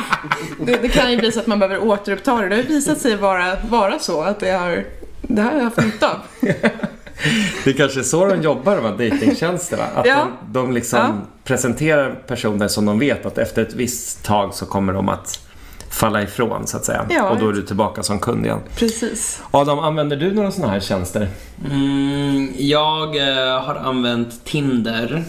det, 0.67 0.83
det, 0.83 0.89
kan 0.89 1.13
ju 1.13 1.19
bli 1.19 1.33
så 1.33 1.41
att 1.41 1.47
man 1.47 1.59
behöver 1.59 1.89
återuppta 1.89 2.37
det. 2.37 2.49
Det 2.49 2.57
har 2.57 2.63
visat 2.63 2.99
sig 2.99 3.17
vara, 3.17 3.57
vara 3.71 3.99
så 3.99 4.23
att 4.23 4.41
det 4.41 4.51
har, 4.51 4.85
det 5.23 5.43
här 5.43 5.51
har 5.51 5.59
jag 5.59 5.65
haft 5.65 5.85
nytta 5.85 6.09
av. 6.11 6.17
Det 7.65 7.73
kanske 7.73 8.01
är 8.01 8.05
så 8.05 8.27
de 8.27 8.43
jobbar, 8.43 8.77
de 8.77 8.85
här 8.85 8.97
dejtingtjänsterna. 8.97 9.85
Att 9.95 10.07
ja. 10.07 10.27
de, 10.41 10.53
de 10.53 10.73
liksom 10.73 10.99
ja. 10.99 11.13
presenterar 11.45 12.15
personer 12.27 12.69
som 12.69 12.87
de 12.87 12.99
vet 12.99 13.27
att 13.27 13.39
efter 13.39 13.63
ett 13.63 13.75
visst 13.75 14.25
tag 14.25 14.55
så 14.55 14.67
kommer 14.67 14.93
de 14.93 15.09
att 15.09 15.41
falla 15.91 16.23
ifrån 16.23 16.67
så 16.67 16.77
att 16.77 16.85
säga. 16.85 17.07
Ja, 17.11 17.31
och 17.31 17.39
då 17.39 17.49
är 17.49 17.53
du 17.53 17.63
tillbaka 17.63 18.03
som 18.03 18.19
kund 18.19 18.45
igen. 18.45 18.61
Precis. 18.77 19.43
Adam, 19.51 19.79
använder 19.79 20.17
du 20.17 20.33
några 20.33 20.51
sådana 20.51 20.73
här 20.73 20.81
tjänster? 20.81 21.29
Mm, 21.71 22.53
jag 22.59 23.17
eh, 23.17 23.63
har 23.63 23.75
använt 23.75 24.45
Tinder. 24.45 25.25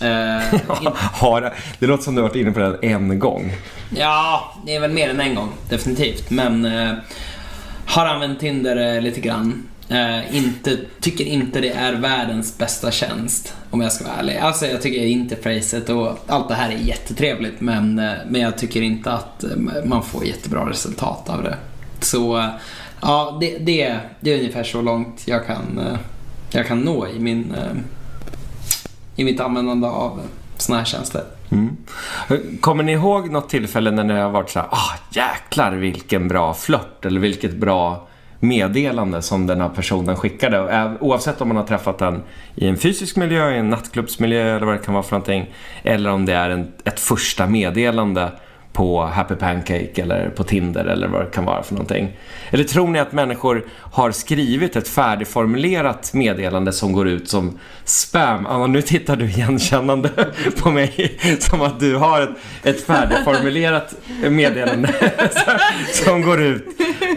Eh, 0.00 0.60
har, 0.96 1.54
det 1.78 1.86
låter 1.86 2.04
som 2.04 2.14
du 2.14 2.22
har 2.22 2.28
varit 2.28 2.36
inne 2.36 2.52
på 2.52 2.58
det 2.58 2.78
en 2.82 3.18
gång. 3.18 3.52
Ja, 3.96 4.54
det 4.66 4.74
är 4.74 4.80
väl 4.80 4.92
mer 4.92 5.10
än 5.10 5.20
en 5.20 5.34
gång, 5.34 5.52
definitivt. 5.68 6.30
Men 6.30 6.64
eh, 6.64 6.92
har 7.86 8.06
använt 8.06 8.40
Tinder 8.40 8.96
eh, 8.96 9.02
lite 9.02 9.20
grann. 9.20 9.68
Eh, 9.92 10.36
inte, 10.36 10.78
tycker 11.00 11.24
inte 11.24 11.60
det 11.60 11.70
är 11.70 11.92
världens 11.92 12.58
bästa 12.58 12.90
tjänst, 12.90 13.54
om 13.70 13.80
jag 13.80 13.92
ska 13.92 14.04
vara 14.04 14.14
ärlig. 14.14 14.36
Alltså 14.36 14.66
jag 14.66 14.82
tycker 14.82 15.06
interfacet 15.06 15.88
och 15.88 16.18
allt 16.26 16.48
det 16.48 16.54
här 16.54 16.70
är 16.70 16.76
jättetrevligt 16.76 17.60
men, 17.60 17.98
eh, 17.98 18.12
men 18.28 18.40
jag 18.40 18.58
tycker 18.58 18.82
inte 18.82 19.12
att 19.12 19.44
eh, 19.44 19.50
man 19.84 20.02
får 20.02 20.24
jättebra 20.24 20.70
resultat 20.70 21.28
av 21.28 21.42
det. 21.42 21.56
Så 22.00 22.38
eh, 22.38 22.48
ja, 23.00 23.38
det, 23.40 23.58
det, 23.58 23.98
det 24.20 24.32
är 24.32 24.38
ungefär 24.38 24.64
så 24.64 24.82
långt 24.82 25.22
jag 25.24 25.46
kan, 25.46 25.98
jag 26.50 26.66
kan 26.66 26.80
nå 26.80 27.06
i, 27.06 27.18
min, 27.18 27.54
i 29.16 29.24
mitt 29.24 29.40
användande 29.40 29.86
av 29.86 30.20
sådana 30.56 30.80
här 30.80 30.86
tjänster. 30.86 31.22
Mm. 31.50 31.76
Kommer 32.60 32.82
ni 32.82 32.92
ihåg 32.92 33.30
något 33.30 33.48
tillfälle 33.48 33.90
när 33.90 34.04
ni 34.04 34.14
har 34.14 34.30
varit 34.30 34.50
så 34.50 34.58
här, 34.58 34.68
ah 34.70 34.98
jäklar 35.10 35.72
vilken 35.72 36.28
bra 36.28 36.54
flört 36.54 37.04
eller 37.04 37.20
vilket 37.20 37.56
bra 37.56 38.08
meddelande 38.42 39.22
som 39.22 39.46
den 39.46 39.60
här 39.60 39.68
personen 39.68 40.16
skickade. 40.16 40.56
Eh, 40.58 40.92
oavsett 41.00 41.40
om 41.40 41.48
man 41.48 41.56
har 41.56 41.64
träffat 41.64 41.98
den 41.98 42.22
i 42.54 42.68
en 42.68 42.76
fysisk 42.76 43.16
miljö, 43.16 43.54
i 43.54 43.58
en 43.58 43.70
nattklubbsmiljö 43.70 44.56
eller 44.56 44.66
vad 44.66 44.74
det 44.74 44.78
kan 44.78 44.94
vara 44.94 45.02
för 45.02 45.12
någonting. 45.12 45.54
Eller 45.82 46.10
om 46.10 46.26
det 46.26 46.32
är 46.32 46.50
en, 46.50 46.72
ett 46.84 47.00
första 47.00 47.46
meddelande 47.46 48.30
på 48.72 49.04
Happy 49.04 49.34
Pancake 49.34 50.02
eller 50.02 50.28
på 50.28 50.44
Tinder 50.44 50.84
eller 50.84 51.08
vad 51.08 51.20
det 51.20 51.30
kan 51.30 51.44
vara 51.44 51.62
för 51.62 51.74
någonting. 51.74 52.16
Eller 52.50 52.64
tror 52.64 52.88
ni 52.88 52.98
att 52.98 53.12
människor 53.12 53.64
har 53.92 54.10
skrivit 54.10 54.76
ett 54.76 54.88
färdigformulerat 54.88 56.14
meddelande 56.14 56.72
som 56.72 56.92
går 56.92 57.08
ut 57.08 57.28
som 57.28 57.58
spam? 57.84 58.46
Anna, 58.46 58.66
nu 58.66 58.82
tittar 58.82 59.16
du 59.16 59.24
igenkännande 59.24 60.10
på 60.62 60.70
mig 60.70 61.18
som 61.40 61.62
att 61.62 61.80
du 61.80 61.96
har 61.96 62.22
ett, 62.22 62.30
ett 62.62 62.84
färdigformulerat 62.84 63.94
meddelande 64.30 64.94
som 65.92 66.22
går 66.22 66.42
ut 66.42 66.66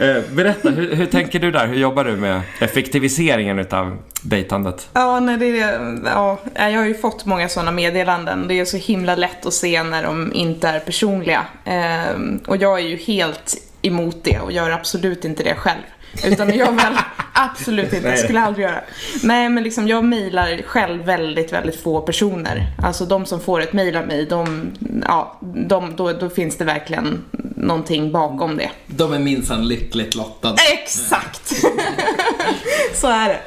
Eh, 0.02 0.24
berätta, 0.32 0.70
hur, 0.70 0.96
hur 0.96 1.06
tänker 1.06 1.40
du 1.40 1.52
där? 1.52 1.68
Hur 1.68 1.76
jobbar 1.76 2.04
du 2.04 2.16
med 2.16 2.42
effektiviseringen 2.60 3.60
utav 3.60 3.98
dejtandet? 4.22 4.90
Ja, 4.94 5.20
nej, 5.20 5.38
det 5.38 5.60
är, 5.60 6.00
ja, 6.06 6.40
jag 6.56 6.80
har 6.80 6.86
ju 6.86 6.94
fått 6.94 7.26
många 7.26 7.50
sådana 7.50 7.72
meddelanden. 7.72 8.48
Det 8.48 8.60
är 8.60 8.66
så 8.66 8.78
himla 8.78 9.16
lätt 9.16 9.46
att 9.46 9.54
se 9.54 9.84
när 9.84 10.04
de 10.04 10.34
inte 10.34 10.68
är 10.68 10.80
personliga. 10.80 11.46
Ehm, 11.66 12.40
och 12.48 12.58
jag 12.58 12.80
är 12.80 12.84
ju 12.84 12.96
helt 12.96 13.58
emot 13.82 14.24
det 14.24 14.40
och 14.40 14.52
gör 14.52 14.70
absolut 14.70 15.26
inte 15.26 15.44
det 15.44 15.56
själv. 15.56 15.82
Utan 16.24 16.58
jag 16.58 16.72
väl 16.72 16.94
absolut 17.34 17.94
inte, 17.94 18.08
Nej. 18.08 18.18
skulle 18.18 18.42
aldrig 18.42 18.66
göra. 18.66 18.82
Nej 19.24 19.50
men 19.50 19.64
liksom 19.64 19.88
jag 19.88 20.04
mejlar 20.04 20.62
själv 20.66 21.04
väldigt, 21.04 21.54
väldigt 21.54 21.84
få 21.84 22.02
personer. 22.02 22.68
Alltså 22.84 23.06
de 23.06 23.26
som 23.26 23.40
får 23.42 23.62
ett 23.62 23.74
mejl 23.74 23.96
av 23.96 24.08
mig, 24.08 24.26
de, 24.26 24.72
ja, 25.08 25.40
de, 25.42 25.96
då, 25.96 26.14
då 26.14 26.30
finns 26.30 26.58
det 26.58 26.66
verkligen 26.66 27.24
någonting 27.56 28.12
bakom 28.12 28.58
det. 28.58 28.70
De 28.88 29.14
är 29.14 29.20
minsann 29.20 29.68
lyckligt 29.68 30.16
lottade. 30.16 30.56
Exakt! 30.74 31.48
Så 32.94 33.08
är 33.08 33.28
det. 33.28 33.40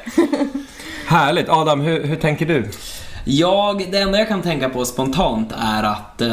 Härligt. 1.05 1.49
Adam, 1.49 1.81
hur, 1.81 2.03
hur 2.03 2.15
tänker 2.15 2.45
du? 2.45 2.69
Jag, 3.23 3.91
det 3.91 3.97
enda 3.97 4.17
jag 4.17 4.27
kan 4.27 4.41
tänka 4.41 4.69
på 4.69 4.85
spontant 4.85 5.53
är 5.57 5.83
att 5.83 6.21
eh, 6.21 6.29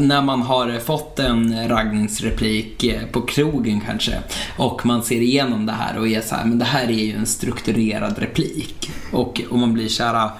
när 0.00 0.22
man 0.22 0.42
har 0.42 0.78
fått 0.78 1.18
en 1.18 1.68
raggningsreplik 1.68 2.84
eh, 2.84 3.06
på 3.12 3.20
krogen 3.20 3.80
kanske 3.80 4.18
och 4.56 4.86
man 4.86 5.02
ser 5.02 5.20
igenom 5.20 5.66
det 5.66 5.72
här 5.72 5.98
och 5.98 6.08
är 6.08 6.20
så 6.20 6.34
här, 6.34 6.44
men 6.44 6.58
det 6.58 6.64
här 6.64 6.84
är 6.84 7.04
ju 7.04 7.16
en 7.16 7.26
strukturerad 7.26 8.18
replik. 8.18 8.90
Och, 9.12 9.42
och 9.50 9.58
man 9.58 9.72
blir 9.72 9.88
så 9.88 10.04
här 10.04 10.30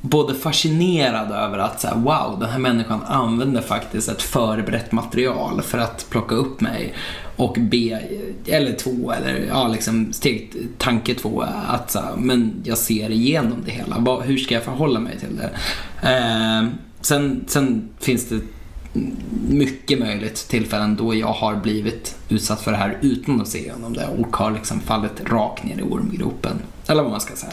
både 0.00 0.34
fascinerad 0.34 1.30
över 1.32 1.58
att 1.58 1.80
så 1.80 1.88
här, 1.88 1.94
wow, 1.94 2.36
den 2.40 2.50
här 2.50 2.58
människan 2.58 3.00
använder 3.06 3.60
faktiskt 3.60 4.08
ett 4.08 4.22
förberett 4.22 4.92
material 4.92 5.62
för 5.62 5.78
att 5.78 6.06
plocka 6.10 6.34
upp 6.34 6.60
mig 6.60 6.94
och 7.42 7.56
B, 7.60 7.98
eller 8.46 8.72
två, 8.72 9.12
eller 9.12 9.46
ja, 9.48 9.68
liksom 9.68 10.12
steg, 10.12 10.52
tanke 10.78 11.14
två, 11.14 11.44
att 11.68 11.90
så, 11.90 12.00
men 12.16 12.62
jag 12.64 12.78
ser 12.78 13.10
igenom 13.10 13.62
det 13.64 13.70
hela. 13.70 13.96
Vad, 13.98 14.22
hur 14.22 14.38
ska 14.38 14.54
jag 14.54 14.62
förhålla 14.62 15.00
mig 15.00 15.18
till 15.18 15.36
det? 15.36 15.50
Eh, 16.08 16.68
sen, 17.00 17.44
sen 17.46 17.88
finns 18.00 18.28
det 18.28 18.40
mycket 19.48 19.98
möjligt 19.98 20.48
tillfällen 20.48 20.96
då 20.96 21.14
jag 21.14 21.26
har 21.26 21.56
blivit 21.56 22.16
utsatt 22.28 22.60
för 22.60 22.70
det 22.70 22.76
här 22.76 22.98
utan 23.00 23.40
att 23.40 23.48
se 23.48 23.58
igenom 23.58 23.92
det 23.92 24.06
och 24.18 24.36
har 24.36 24.50
liksom 24.50 24.80
fallit 24.80 25.30
rakt 25.30 25.64
ner 25.64 25.78
i 25.78 25.82
ormgropen. 25.82 26.56
Eller 26.86 27.02
vad 27.02 27.10
man 27.10 27.20
ska 27.20 27.36
säga. 27.36 27.52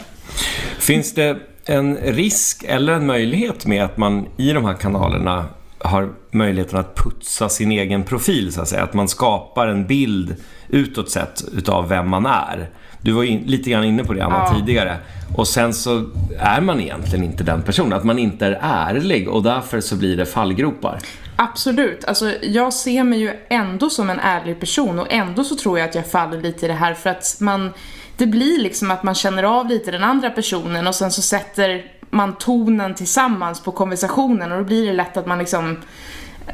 Finns 0.78 1.14
det 1.14 1.38
en 1.64 1.96
risk 1.96 2.64
eller 2.68 2.92
en 2.92 3.06
möjlighet 3.06 3.66
med 3.66 3.84
att 3.84 3.96
man 3.96 4.26
i 4.36 4.52
de 4.52 4.64
här 4.64 4.74
kanalerna 4.74 5.48
har 5.84 6.12
möjligheten 6.30 6.78
att 6.78 6.94
putsa 6.94 7.48
sin 7.48 7.72
egen 7.72 8.04
profil 8.04 8.52
så 8.52 8.60
att 8.62 8.68
säga? 8.68 8.82
Att 8.82 8.94
man 8.94 9.08
skapar 9.08 9.66
en 9.66 9.86
bild 9.86 10.36
utåt 10.68 11.10
sett 11.10 11.44
utav 11.52 11.88
vem 11.88 12.08
man 12.08 12.26
är. 12.26 12.70
Du 13.02 13.12
var 13.12 13.24
in, 13.24 13.42
lite 13.46 13.70
grann 13.70 13.84
inne 13.84 14.04
på 14.04 14.12
det 14.12 14.24
Anna 14.24 14.36
Ja. 14.48 14.54
tidigare. 14.54 14.96
Och 15.36 15.48
sen 15.48 15.74
så 15.74 16.04
är 16.38 16.60
man 16.60 16.80
egentligen 16.80 17.24
inte 17.24 17.44
den 17.44 17.62
personen. 17.62 17.92
Att 17.92 18.04
man 18.04 18.18
inte 18.18 18.46
är 18.46 18.58
ärlig 18.62 19.28
och 19.28 19.42
därför 19.42 19.80
så 19.80 19.96
blir 19.96 20.16
det 20.16 20.26
fallgropar. 20.26 20.98
Absolut. 21.36 22.04
Alltså, 22.04 22.32
jag 22.42 22.72
ser 22.72 23.04
mig 23.04 23.20
ju 23.20 23.32
ändå 23.48 23.90
som 23.90 24.10
en 24.10 24.20
ärlig 24.20 24.60
person 24.60 24.98
och 24.98 25.06
ändå 25.12 25.44
så 25.44 25.56
tror 25.56 25.78
jag 25.78 25.88
att 25.88 25.94
jag 25.94 26.06
faller 26.10 26.42
lite 26.42 26.64
i 26.66 26.68
det 26.68 26.74
här 26.74 26.94
för 26.94 27.10
att 27.10 27.36
man 27.40 27.70
det 28.16 28.26
blir 28.26 28.58
liksom 28.58 28.90
att 28.90 29.02
man 29.02 29.14
känner 29.14 29.42
av 29.42 29.68
lite 29.68 29.90
den 29.90 30.04
andra 30.04 30.30
personen 30.30 30.86
och 30.86 30.94
sen 30.94 31.10
så 31.10 31.22
sätter 31.22 31.84
man 32.10 32.34
tonen 32.34 32.94
tillsammans 32.94 33.62
på 33.62 33.72
konversationen 33.72 34.52
och 34.52 34.58
då 34.58 34.64
blir 34.64 34.86
det 34.86 34.92
lätt 34.92 35.16
att 35.16 35.26
man 35.26 35.38
liksom 35.38 35.76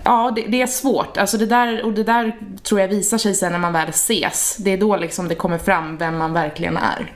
Ja, 0.04 0.32
det, 0.36 0.44
det 0.48 0.62
är 0.62 0.66
svårt. 0.66 1.16
Alltså 1.16 1.38
det 1.38 1.46
där, 1.46 1.84
och 1.84 1.92
det 1.92 2.04
där 2.04 2.36
tror 2.62 2.80
jag 2.80 2.88
visar 2.88 3.18
sig 3.18 3.34
sen 3.34 3.52
när 3.52 3.58
man 3.58 3.72
väl 3.72 3.88
ses. 3.88 4.56
Det 4.56 4.70
är 4.72 4.78
då 4.78 4.96
liksom 4.96 5.28
det 5.28 5.34
kommer 5.34 5.58
fram 5.58 5.96
vem 5.96 6.18
man 6.18 6.32
verkligen 6.32 6.76
är. 6.76 7.12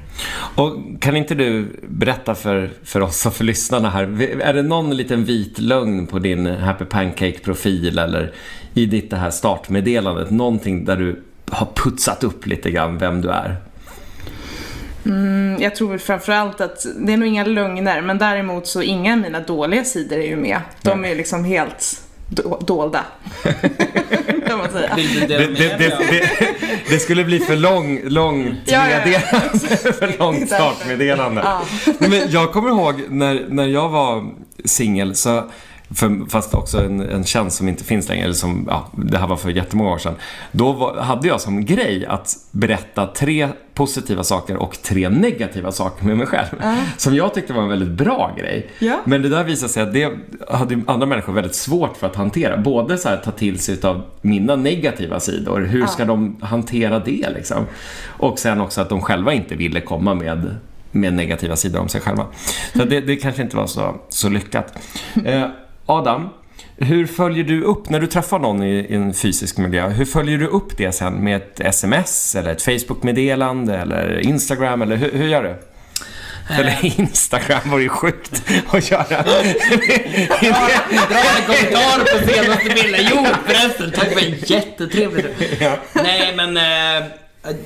Och 0.55 0.77
kan 1.01 1.17
inte 1.17 1.35
du 1.35 1.81
berätta 1.89 2.35
för, 2.35 2.71
för 2.85 3.01
oss 3.01 3.27
och 3.27 3.35
för 3.35 3.45
lyssnarna 3.45 3.91
här, 3.91 4.23
är 4.41 4.55
det 4.55 4.63
någon 4.63 4.97
liten 4.97 5.25
vit 5.25 5.59
lögn 5.59 6.07
på 6.07 6.19
din 6.19 6.47
Happy 6.47 6.85
Pancake-profil 6.85 7.99
eller 7.99 8.33
i 8.75 8.87
ditt 8.87 9.11
det 9.11 9.17
här 9.17 9.31
startmeddelandet, 9.31 10.31
någonting 10.31 10.85
där 10.85 10.97
du 10.97 11.23
har 11.51 11.69
putsat 11.75 12.25
upp 12.25 12.47
lite 12.47 12.71
grann 12.71 12.99
vem 12.99 13.21
du 13.21 13.31
är? 13.31 13.57
Mm, 15.07 15.63
Jag 15.63 15.75
tror 15.75 15.91
väl 15.91 15.99
framförallt 15.99 16.61
att 16.61 16.87
det 16.97 17.13
är 17.13 17.17
nog 17.17 17.29
inga 17.29 17.45
lögner, 17.45 18.01
men 18.03 18.19
däremot 18.19 18.67
så 18.67 18.83
inga 18.83 19.13
av 19.13 19.19
mina 19.19 19.41
dåliga 19.41 19.85
sidor 19.85 20.19
är 20.19 20.27
ju 20.27 20.37
med. 20.37 20.61
De 20.83 21.05
är 21.05 21.09
ju 21.09 21.15
liksom 21.15 21.45
helt 21.45 22.03
do- 22.31 22.65
dolda. 22.65 23.05
kan 24.47 24.59
man 24.59 24.71
säga. 24.73 24.91
Det, 24.97 25.27
det, 25.27 25.47
det, 25.47 25.79
det, 25.79 26.29
det 26.91 26.99
skulle 26.99 27.25
bli 27.25 27.41
för 27.41 27.57
lång, 27.57 28.01
långt 28.05 28.55
Ja, 28.65 28.85
ja, 28.91 29.11
ja. 29.11 29.21
för 29.93 30.19
långt 30.19 30.47
startmeddelande. 30.51 31.43
Ja. 31.45 31.63
Men 31.99 32.31
jag 32.31 32.53
kommer 32.53 32.69
ihåg 32.69 32.95
när, 33.09 33.47
när 33.49 33.67
jag 33.67 33.89
var 33.89 34.31
singel, 34.65 35.15
så, 35.17 35.45
för, 35.95 36.31
fast 36.31 36.55
också 36.55 36.79
en, 36.85 37.01
en 37.01 37.25
tjänst 37.25 37.57
som 37.57 37.69
inte 37.69 37.85
finns 37.85 38.09
längre, 38.09 38.25
eller 38.25 38.35
som, 38.35 38.67
ja, 38.71 38.89
det 38.93 39.19
här 39.19 39.27
var 39.27 39.37
för 39.37 39.51
jättemånga 39.51 39.91
år 39.91 39.99
sedan. 39.99 40.15
Då 40.53 40.73
var, 40.73 40.97
hade 40.97 41.29
jag 41.29 41.41
som 41.41 41.65
grej 41.65 42.07
att 42.07 42.37
berätta 42.51 43.07
tre 43.07 43.49
positiva 43.81 44.25
saker 44.25 44.57
och 44.57 44.83
tre 44.83 45.09
negativa 45.09 45.73
saker 45.73 46.05
med 46.07 46.17
mig 46.17 46.27
själv. 46.27 46.47
Som 46.97 47.15
jag 47.15 47.35
tyckte 47.35 47.53
var 47.53 47.63
en 47.63 47.69
väldigt 47.69 47.89
bra 47.89 48.35
grej. 48.39 48.71
Ja. 48.79 49.01
Men 49.05 49.23
det 49.23 49.29
där 49.29 49.45
visade 49.45 49.73
sig 49.73 49.83
att 49.83 49.93
det 49.93 50.13
hade 50.49 50.83
andra 50.87 51.07
människor 51.07 51.33
väldigt 51.33 51.55
svårt 51.55 51.97
för 51.97 52.07
att 52.07 52.17
hantera. 52.17 52.57
Både 52.57 52.99
så 52.99 53.09
här, 53.09 53.17
ta 53.17 53.31
till 53.31 53.59
sig 53.59 53.79
av 53.83 54.03
mina 54.21 54.57
negativa 54.57 55.21
sidor, 55.21 55.61
hur 55.61 55.87
ska 55.87 56.05
de 56.05 56.37
hantera 56.43 56.99
det 56.99 57.29
liksom? 57.35 57.67
Och 58.07 58.39
sen 58.39 58.61
också 58.61 58.81
att 58.81 58.89
de 58.89 59.03
själva 59.03 59.33
inte 59.33 59.55
ville 59.55 59.81
komma 59.81 60.15
med, 60.15 60.57
med 60.91 61.13
negativa 61.13 61.57
sidor 61.57 61.81
om 61.81 61.89
sig 61.89 62.01
själva. 62.01 62.27
Så 62.77 62.85
det, 62.85 63.01
det 63.01 63.17
kanske 63.17 63.43
inte 63.43 63.57
var 63.57 63.67
så, 63.67 63.97
så 64.09 64.29
lyckat. 64.29 64.79
Eh, 65.25 65.47
Adam, 65.87 66.29
hur 66.81 67.07
följer 67.07 67.45
du 67.45 67.63
upp, 67.63 67.89
när 67.89 68.01
du 68.01 68.07
träffar 68.07 68.39
någon 68.39 68.63
i, 68.63 68.75
i 68.75 68.95
en 68.95 69.15
fysisk 69.15 69.57
miljö, 69.57 69.89
hur 69.89 70.05
följer 70.05 70.39
du 70.39 70.47
upp 70.47 70.77
det 70.77 70.93
sen 70.93 71.15
med 71.15 71.37
ett 71.37 71.61
sms 71.61 72.35
eller 72.35 72.53
ett 72.53 72.63
Facebook-meddelande 72.63 73.77
eller 73.77 74.19
Instagram 74.19 74.83
eller 74.83 74.97
hur, 74.97 75.13
hur 75.13 75.29
gör 75.29 75.43
du? 75.43 75.55
Eller 76.55 76.79
Instagram 77.01 77.61
var 77.71 77.79
ju 77.79 77.89
sjukt 77.89 78.43
att 78.71 78.91
göra. 78.91 79.05
Bra 81.09 81.27
kommentar 81.47 81.99
på 81.99 82.29
senaste 82.29 82.71
bilden. 82.75 83.01
Jo 83.11 83.27
förresten, 83.47 83.93
tack 83.93 84.13
för 84.13 84.27
en 84.27 84.35
jättetrevlig 84.47 85.25
Ja. 85.61 85.77
Nej 85.95 86.35
men 86.37 86.57
eh, 86.57 87.09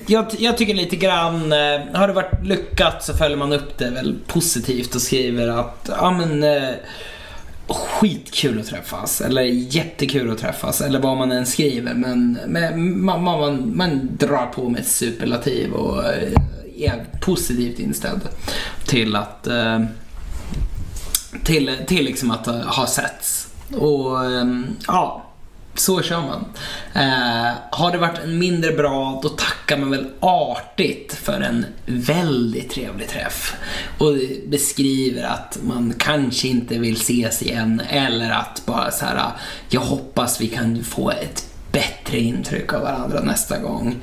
jag, 0.07 0.27
jag 0.38 0.59
tycker 0.59 0.74
lite 0.74 0.96
grann, 0.96 1.53
eh, 1.53 1.81
har 1.94 2.07
det 2.09 2.12
varit 2.12 2.44
lyckat 2.44 3.05
så 3.05 3.14
följer 3.14 3.37
man 3.37 3.53
upp 3.53 3.79
det 3.79 3.90
väl 3.90 4.18
positivt 4.27 4.94
och 4.94 5.03
skriver 5.03 5.48
att 5.48 5.90
ja 6.00 6.11
men 6.11 6.42
eh, 6.42 6.74
skitkul 7.68 8.61
att 8.61 8.66
träffas 8.66 9.20
eller 9.20 9.42
jättekul 9.42 10.31
att 10.31 10.38
träffas 10.38 10.81
eller 10.81 10.98
vad 10.98 11.16
man 11.16 11.33
än 11.33 11.46
skriver 11.46 11.94
men, 11.94 12.38
men 12.46 13.05
man, 13.05 13.24
man, 13.24 13.40
man, 13.40 13.77
man 13.77 14.09
drar 14.18 14.46
på 14.46 14.68
med 14.68 14.81
ett 14.81 14.88
superlativ 14.88 15.72
och 15.72 16.05
eh, 16.05 16.33
är 16.77 17.05
positivt 17.20 17.79
inställd 17.79 18.20
till 18.87 19.16
att 19.16 19.46
eh, 19.46 19.81
till, 21.44 21.77
till 21.87 22.05
liksom 22.05 22.31
att 22.31 22.46
eh, 22.46 22.61
ha 22.61 22.87
setts. 22.87 23.48
Och 23.72 24.16
ja, 24.87 25.24
så 25.74 26.03
kör 26.03 26.20
man. 26.20 26.44
Eh, 26.94 27.53
har 27.70 27.92
det 27.92 27.98
varit 27.98 28.18
en 28.18 28.38
mindre 28.38 28.72
bra, 28.72 29.20
då 29.22 29.29
tackar 29.66 29.81
man 29.81 29.90
väl 29.90 30.07
artigt 30.20 31.14
för 31.14 31.40
en 31.40 31.66
väldigt 31.87 32.70
trevlig 32.70 33.09
träff. 33.09 33.57
Och 33.98 34.12
beskriver 34.46 35.22
att 35.22 35.59
man 35.62 35.94
kanske 35.98 36.48
inte 36.48 36.79
vill 36.79 36.94
ses 36.94 37.42
igen 37.42 37.83
eller 37.88 38.31
att 38.31 38.62
bara 38.66 38.90
så 38.90 39.05
här, 39.05 39.31
jag 39.68 39.81
hoppas 39.81 40.40
vi 40.40 40.48
kan 40.48 40.85
få 40.85 41.11
ett 41.11 41.46
bättre 41.72 42.18
intryck 42.18 42.72
av 42.72 42.81
varandra 42.81 43.20
nästa 43.20 43.59
gång. 43.59 43.96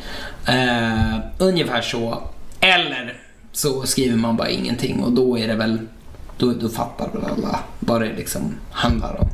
Eh, 0.46 1.20
ungefär 1.38 1.82
så. 1.82 2.24
Eller 2.60 3.22
så 3.52 3.84
skriver 3.84 4.18
man 4.18 4.38
bara 4.38 4.50
ingenting 4.50 5.04
och 5.04 5.12
då 5.12 5.38
är 5.38 5.48
det 5.48 5.56
väl 5.56 5.80
då, 6.38 6.54
då 6.54 6.70
fattar 6.70 7.10
väl 7.14 7.24
alla 7.32 7.60
vad 7.80 8.02
det 8.02 8.14
liksom 8.14 8.56
handlar 8.72 9.22
om. 9.22 9.30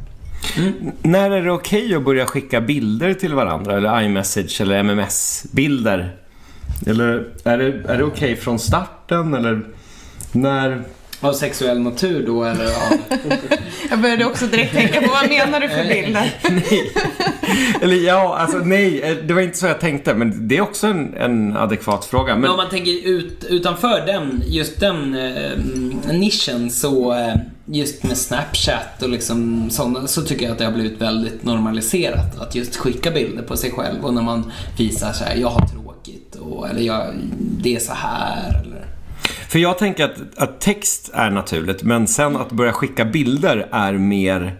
Mm. 0.58 0.92
När 1.02 1.32
är 1.32 1.42
det 1.42 1.52
okej 1.52 1.96
att 1.96 2.04
börja 2.04 2.26
skicka 2.26 2.62
bilder 2.62 3.14
till 3.14 3.34
varandra? 3.34 3.78
Eller 3.78 4.02
iMessage 4.02 4.62
eller 4.62 4.76
MMS-bilder? 4.80 6.16
Eller 6.86 7.28
är 7.44 7.58
det, 7.58 7.94
är 7.94 7.98
det 7.98 8.04
okej 8.04 8.36
från 8.36 8.60
starten? 8.60 9.34
Eller 9.34 9.62
när... 10.32 10.82
Av 11.22 11.34
sexuell 11.34 11.80
natur 11.80 12.26
då 12.28 12.44
eller 12.44 12.66
av... 12.66 12.98
Jag 13.90 14.02
började 14.02 14.26
också 14.26 14.46
direkt 14.46 14.74
tänka 14.74 15.02
på 15.02 15.08
vad 15.10 15.30
menar 15.30 15.60
du 15.60 15.70
för 15.70 15.84
bilder? 15.88 16.34
Nej. 16.50 16.94
Eller 17.82 17.96
ja, 17.96 18.38
alltså 18.38 18.58
nej. 18.58 19.02
eh, 19.02 19.18
Det 19.28 19.34
var 19.34 19.42
inte 19.42 19.58
så 19.58 19.66
jag 19.66 19.80
tänkte. 19.80 20.14
Men 20.14 20.48
det 20.48 20.58
är 20.58 20.62
också 20.62 20.88
en, 20.88 21.14
en 21.18 21.58
adekvat 21.58 22.06
fråga. 22.06 22.34
Men, 22.34 22.42
Men 22.42 22.52
om 22.52 22.58
man 22.58 22.70
tänker 22.70 23.08
ut, 23.08 23.44
utanför 23.50 24.06
den, 24.06 24.44
just 24.48 24.80
den 24.80 25.16
eh, 25.16 26.14
nischen 26.14 26.70
så 26.70 27.14
eh, 27.14 27.36
just 27.66 28.04
med 28.04 28.18
Snapchat 28.18 29.04
och 29.04 29.10
liksom 29.10 29.70
sådana 29.70 30.08
så 30.08 30.22
tycker 30.22 30.44
jag 30.46 30.52
att 30.52 30.58
det 30.58 30.66
har 30.66 30.72
blivit 30.72 31.02
väldigt 31.02 31.44
normaliserat 31.44 32.40
att 32.40 32.56
just 32.56 32.76
skicka 32.76 33.12
bilder 33.12 33.44
på 33.44 33.58
sig 33.58 33.72
själv 33.72 34.06
och 34.06 34.14
när 34.14 34.22
man 34.22 34.52
visar 34.78 35.14
så 35.14 35.24
här, 35.24 35.36
jag 35.36 35.50
har 35.50 35.68
tråkigt 35.68 36.36
så, 36.38 36.66
eller 36.72 36.82
jag, 36.82 37.06
det 37.40 37.76
är 37.76 37.80
så 37.80 37.94
här. 37.94 38.67
För 39.50 39.60
jag 39.60 39.78
tänker 39.78 40.06
att, 40.06 40.18
att 40.36 40.62
text 40.62 41.10
är 41.14 41.30
naturligt, 41.30 41.84
men 41.84 42.08
sen 42.08 42.36
att 42.36 42.52
börja 42.52 42.74
skicka 42.74 43.06
bilder 43.06 43.68
är 43.72 43.94
mer, 43.94 44.56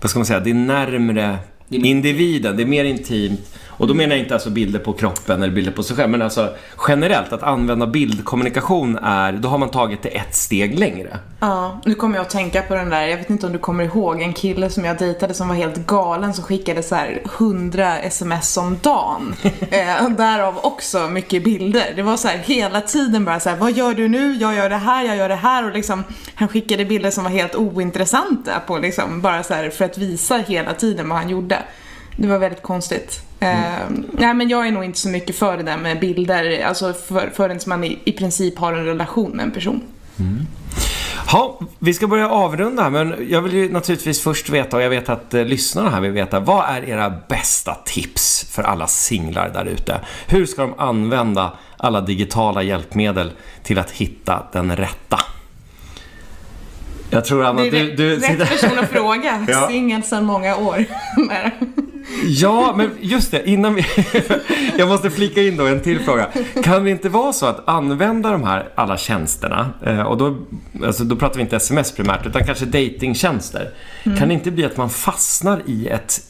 vad 0.00 0.10
ska 0.10 0.18
man 0.18 0.26
säga, 0.26 0.40
det 0.40 0.50
är 0.50 0.54
närmre 0.54 1.38
individen, 1.68 2.56
det 2.56 2.62
är 2.62 2.66
mer 2.66 2.84
intimt. 2.84 3.40
Och 3.76 3.86
då 3.86 3.94
menar 3.94 4.16
jag 4.16 4.22
inte 4.22 4.34
alltså 4.34 4.50
bilder 4.50 4.78
på 4.78 4.92
kroppen 4.92 5.42
eller 5.42 5.52
bilder 5.52 5.72
på 5.72 5.82
sig 5.82 5.96
själv, 5.96 6.10
men 6.10 6.22
alltså 6.22 6.48
generellt 6.88 7.32
att 7.32 7.42
använda 7.42 7.86
bildkommunikation 7.86 8.96
är, 8.96 9.32
då 9.32 9.48
har 9.48 9.58
man 9.58 9.70
tagit 9.70 10.02
det 10.02 10.08
ett 10.08 10.34
steg 10.34 10.78
längre. 10.78 11.18
Ja, 11.40 11.80
nu 11.84 11.94
kommer 11.94 12.16
jag 12.16 12.22
att 12.22 12.30
tänka 12.30 12.62
på 12.62 12.74
den 12.74 12.90
där, 12.90 13.02
jag 13.02 13.16
vet 13.16 13.30
inte 13.30 13.46
om 13.46 13.52
du 13.52 13.58
kommer 13.58 13.84
ihåg, 13.84 14.22
en 14.22 14.32
kille 14.32 14.70
som 14.70 14.84
jag 14.84 14.98
dejtade 14.98 15.34
som 15.34 15.48
var 15.48 15.54
helt 15.54 15.86
galen 15.86 16.34
som 16.34 16.44
skickade 16.44 16.82
så 16.82 16.94
här 16.94 17.22
100 17.38 17.98
sms 17.98 18.56
om 18.56 18.78
dagen. 18.82 19.34
eh, 19.70 20.08
därav 20.08 20.58
också 20.62 21.08
mycket 21.08 21.44
bilder. 21.44 21.92
Det 21.96 22.02
var 22.02 22.16
så 22.16 22.28
här 22.28 22.38
hela 22.38 22.80
tiden 22.80 23.24
bara 23.24 23.40
så 23.40 23.50
här, 23.50 23.56
vad 23.56 23.72
gör 23.72 23.94
du 23.94 24.08
nu? 24.08 24.34
Jag 24.34 24.54
gör 24.54 24.68
det 24.68 24.76
här, 24.76 25.04
jag 25.04 25.16
gör 25.16 25.28
det 25.28 25.34
här 25.34 25.66
och 25.66 25.72
liksom 25.72 26.04
han 26.34 26.48
skickade 26.48 26.84
bilder 26.84 27.10
som 27.10 27.24
var 27.24 27.30
helt 27.30 27.54
ointressanta 27.54 28.60
på 28.66 28.78
liksom, 28.78 29.20
bara 29.20 29.42
så 29.42 29.54
här 29.54 29.70
för 29.70 29.84
att 29.84 29.98
visa 29.98 30.36
hela 30.36 30.74
tiden 30.74 31.08
vad 31.08 31.18
han 31.18 31.28
gjorde. 31.28 31.62
Det 32.16 32.28
var 32.28 32.38
väldigt 32.38 32.62
konstigt. 32.62 33.20
Eh, 33.40 33.48
nej 34.12 34.34
men 34.34 34.48
jag 34.48 34.66
är 34.66 34.72
nog 34.72 34.84
inte 34.84 34.98
så 34.98 35.08
mycket 35.08 35.36
för 35.36 35.56
det 35.56 35.62
där 35.62 35.76
med 35.76 36.00
bilder, 36.00 36.64
alltså 36.64 36.92
för, 36.92 37.30
förrän 37.34 37.60
man 37.66 37.84
i, 37.84 37.98
i 38.04 38.12
princip 38.12 38.58
har 38.58 38.72
en 38.72 38.84
relation 38.84 39.30
med 39.30 39.42
en 39.42 39.50
person. 39.50 39.82
Ja, 41.32 41.60
vi 41.78 41.94
ska 41.94 42.06
börja 42.06 42.30
avrunda 42.30 42.82
här, 42.82 42.90
men 42.90 43.26
jag 43.30 43.42
vill 43.42 43.52
ju 43.52 43.72
naturligtvis 43.72 44.22
först 44.22 44.48
veta, 44.48 44.76
och 44.76 44.82
jag 44.82 44.90
vet 44.90 45.08
att 45.08 45.34
eh, 45.34 45.44
lyssnarna 45.44 45.90
här 45.90 46.00
vill 46.00 46.10
veta, 46.10 46.40
vad 46.40 46.64
är 46.68 46.88
era 46.88 47.10
bästa 47.28 47.74
tips 47.84 48.46
för 48.50 48.62
alla 48.62 48.86
singlar 48.86 49.48
där 49.48 49.64
ute? 49.64 50.00
Hur 50.26 50.46
ska 50.46 50.62
de 50.62 50.74
använda 50.78 51.52
alla 51.76 52.00
digitala 52.00 52.62
hjälpmedel 52.62 53.32
till 53.62 53.78
att 53.78 53.90
hitta 53.90 54.46
den 54.52 54.76
rätta? 54.76 55.20
Jag 57.10 57.24
tror 57.24 57.44
Anna, 57.44 57.62
Det 57.62 57.68
är 57.68 57.72
du, 57.72 57.96
du 57.96 58.16
rätt 58.16 58.38
person 58.48 58.78
att 58.78 58.90
fråga. 58.90 59.46
Ja. 59.48 59.68
Singel 59.68 60.02
sedan 60.02 60.24
många 60.24 60.56
år. 60.56 60.84
Ja, 62.24 62.74
men 62.76 62.90
just 63.00 63.30
det, 63.30 63.50
innan 63.50 63.74
vi... 63.74 63.84
jag 64.78 64.88
måste 64.88 65.10
flika 65.10 65.42
in 65.42 65.56
då 65.56 65.66
en 65.66 65.80
till 65.80 66.00
fråga. 66.00 66.28
Kan 66.62 66.84
det 66.84 66.90
inte 66.90 67.08
vara 67.08 67.32
så 67.32 67.46
att 67.46 67.68
använda 67.68 68.30
de 68.30 68.44
här 68.44 68.68
alla 68.74 68.96
tjänsterna, 68.96 69.70
eh, 69.86 70.00
och 70.00 70.16
då, 70.16 70.36
alltså 70.84 71.04
då 71.04 71.16
pratar 71.16 71.36
vi 71.36 71.42
inte 71.42 71.56
sms 71.56 71.92
primärt, 71.92 72.26
utan 72.26 72.44
kanske 72.44 72.64
datingtjänster. 72.64 73.70
Kan 74.18 74.28
det 74.28 74.34
inte 74.34 74.50
bli 74.50 74.64
att 74.64 74.76
man 74.76 74.90
fastnar 74.90 75.62
i 75.66 75.88
ett 75.88 76.20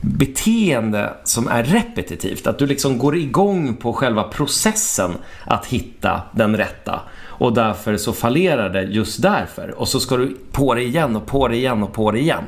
beteende 0.00 1.12
som 1.24 1.48
är 1.48 1.64
repetitivt? 1.64 2.46
Att 2.46 2.58
du 2.58 2.66
liksom 2.66 2.98
går 2.98 3.16
igång 3.16 3.76
på 3.76 3.92
själva 3.92 4.22
processen 4.22 5.10
att 5.44 5.66
hitta 5.66 6.22
den 6.32 6.56
rätta. 6.56 7.00
Och 7.38 7.52
därför 7.54 7.96
så 7.96 8.12
fallerar 8.12 8.70
det 8.70 8.82
just 8.82 9.22
därför. 9.22 9.70
Och 9.70 9.88
så 9.88 10.00
ska 10.00 10.16
du 10.16 10.36
på 10.52 10.74
det 10.74 10.82
igen 10.82 11.16
och 11.16 11.26
på 11.26 11.48
det 11.48 11.56
igen 11.56 11.82
och 11.82 11.92
på 11.92 12.10
det 12.10 12.18
igen. 12.18 12.44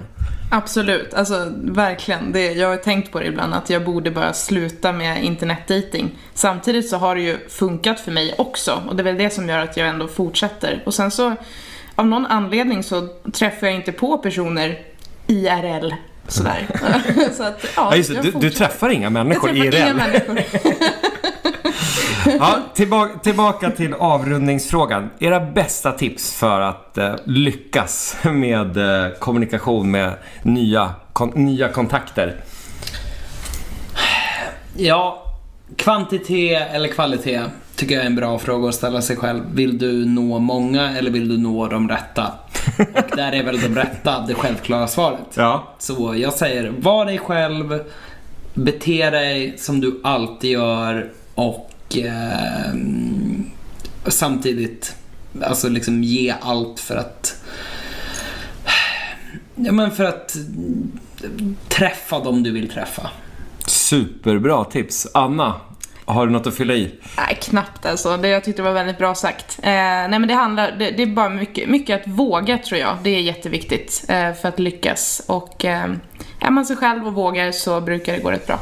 Absolut, 0.50 1.14
alltså 1.14 1.52
verkligen. 1.54 2.32
Det, 2.32 2.52
jag 2.52 2.68
har 2.68 2.76
tänkt 2.76 3.12
på 3.12 3.20
det 3.20 3.26
ibland 3.26 3.54
att 3.54 3.70
jag 3.70 3.84
borde 3.84 4.10
bara 4.10 4.32
sluta 4.32 4.92
med 4.92 5.24
internetdating. 5.24 6.10
Samtidigt 6.34 6.88
så 6.88 6.96
har 6.96 7.14
det 7.14 7.20
ju 7.20 7.48
funkat 7.48 8.00
för 8.00 8.12
mig 8.12 8.34
också 8.38 8.82
och 8.88 8.96
det 8.96 9.02
är 9.02 9.04
väl 9.04 9.18
det 9.18 9.30
som 9.30 9.48
gör 9.48 9.58
att 9.58 9.76
jag 9.76 9.88
ändå 9.88 10.08
fortsätter. 10.08 10.82
Och 10.86 10.94
sen 10.94 11.10
så 11.10 11.36
av 11.94 12.06
någon 12.06 12.26
anledning 12.26 12.82
så 12.82 13.08
träffar 13.32 13.66
jag 13.66 13.76
inte 13.76 13.92
på 13.92 14.18
personer 14.18 14.78
IRL 15.26 15.92
sådär. 16.28 16.66
så 17.36 17.42
att, 17.42 17.66
ja, 17.76 17.88
Ja, 17.90 17.96
just 17.96 18.10
jag 18.10 18.24
Du, 18.24 18.30
du 18.30 18.50
träffar 18.50 18.90
inga 18.90 19.04
jag 19.04 19.12
människor 19.12 19.48
träffar 19.48 19.64
IRL. 19.64 19.74
inga 19.74 19.94
människor. 19.94 20.40
Ja, 22.38 22.58
tillbaka, 22.74 23.18
tillbaka 23.18 23.70
till 23.70 23.94
avrundningsfrågan. 23.94 25.10
Era 25.18 25.40
bästa 25.40 25.92
tips 25.92 26.34
för 26.34 26.60
att 26.60 26.98
eh, 26.98 27.14
lyckas 27.24 28.16
med 28.22 28.76
eh, 28.76 29.12
kommunikation 29.18 29.90
med 29.90 30.14
nya, 30.42 30.94
kon, 31.12 31.32
nya 31.34 31.68
kontakter? 31.68 32.36
Ja, 34.76 35.22
kvantitet 35.76 36.68
eller 36.72 36.88
kvalitet 36.88 37.42
tycker 37.76 37.94
jag 37.94 38.02
är 38.02 38.06
en 38.06 38.16
bra 38.16 38.38
fråga 38.38 38.68
att 38.68 38.74
ställa 38.74 39.02
sig 39.02 39.16
själv. 39.16 39.42
Vill 39.54 39.78
du 39.78 40.04
nå 40.04 40.38
många 40.38 40.98
eller 40.98 41.10
vill 41.10 41.28
du 41.28 41.38
nå 41.38 41.66
de 41.66 41.88
rätta? 41.88 42.32
Och 42.78 43.16
där 43.16 43.32
är 43.32 43.42
väl 43.42 43.60
de 43.60 43.74
rätta 43.74 44.20
det 44.20 44.34
självklara 44.34 44.88
svaret. 44.88 45.26
Ja. 45.34 45.74
Så 45.78 46.14
jag 46.16 46.32
säger, 46.32 46.72
var 46.78 47.06
dig 47.06 47.18
själv, 47.18 47.80
bete 48.54 49.10
dig 49.10 49.54
som 49.58 49.80
du 49.80 50.00
alltid 50.04 50.50
gör 50.50 51.10
och 51.34 51.70
eh, 51.94 52.74
samtidigt 54.06 54.96
alltså 55.42 55.68
liksom 55.68 56.04
ge 56.04 56.34
allt 56.40 56.80
för 56.80 56.96
att 56.96 57.42
ja, 59.54 59.72
men 59.72 59.90
för 59.90 60.04
att 60.04 60.36
träffa 61.68 62.20
dem 62.20 62.42
du 62.42 62.52
vill 62.52 62.68
träffa. 62.68 63.10
Superbra 63.66 64.64
tips. 64.64 65.06
Anna, 65.14 65.54
har 66.04 66.26
du 66.26 66.32
något 66.32 66.46
att 66.46 66.54
fylla 66.54 66.74
i? 66.74 66.94
Nej, 67.16 67.38
knappt 67.42 67.86
alltså. 67.86 68.16
Det, 68.16 68.28
jag 68.28 68.44
tyckte 68.44 68.62
det 68.62 68.68
var 68.68 68.74
väldigt 68.74 68.98
bra 68.98 69.14
sagt. 69.14 69.58
Eh, 69.62 69.70
nej 69.72 70.08
men 70.08 70.28
det 70.28 70.34
handlar, 70.34 70.70
det, 70.70 70.90
det 70.90 71.02
är 71.02 71.06
bara 71.06 71.28
mycket, 71.28 71.68
mycket 71.68 72.00
att 72.00 72.06
våga 72.06 72.58
tror 72.58 72.80
jag. 72.80 72.96
Det 73.02 73.10
är 73.10 73.20
jätteviktigt 73.20 74.04
eh, 74.08 74.32
för 74.32 74.48
att 74.48 74.58
lyckas. 74.58 75.22
Och 75.26 75.64
eh, 75.64 75.90
är 76.40 76.50
man 76.50 76.66
sig 76.66 76.76
själv 76.76 77.06
och 77.06 77.14
vågar 77.14 77.52
så 77.52 77.80
brukar 77.80 78.12
det 78.12 78.18
gå 78.18 78.30
rätt 78.30 78.46
bra. 78.46 78.58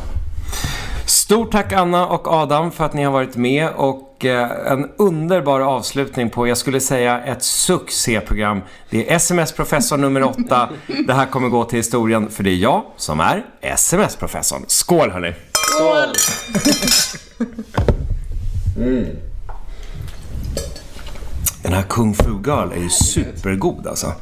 Stort 1.06 1.52
tack 1.52 1.72
Anna 1.72 2.06
och 2.06 2.28
Adam 2.28 2.72
för 2.72 2.84
att 2.84 2.94
ni 2.94 3.04
har 3.04 3.12
varit 3.12 3.36
med 3.36 3.68
och 3.70 4.24
eh, 4.24 4.72
en 4.72 4.90
underbar 4.96 5.60
avslutning 5.60 6.30
på, 6.30 6.48
jag 6.48 6.58
skulle 6.58 6.80
säga, 6.80 7.24
ett 7.24 7.42
succéprogram. 7.42 8.60
Det 8.90 9.10
är 9.10 9.16
SMS-professor 9.16 9.96
nummer 9.96 10.22
åtta. 10.22 10.68
Det 11.06 11.12
här 11.12 11.26
kommer 11.26 11.48
gå 11.48 11.64
till 11.64 11.76
historien 11.76 12.30
för 12.30 12.44
det 12.44 12.50
är 12.50 12.56
jag 12.56 12.82
som 12.96 13.20
är 13.20 13.44
SMS-professorn. 13.60 14.64
Skål 14.66 15.10
hörni! 15.10 15.34
Skål! 15.52 16.12
Den 21.62 21.72
här 21.72 21.82
Kung 21.82 22.14
Fu 22.14 22.30
Girl 22.44 22.72
är 22.72 22.82
ju 22.82 22.88
supergod 22.88 23.86
alltså. 23.86 24.12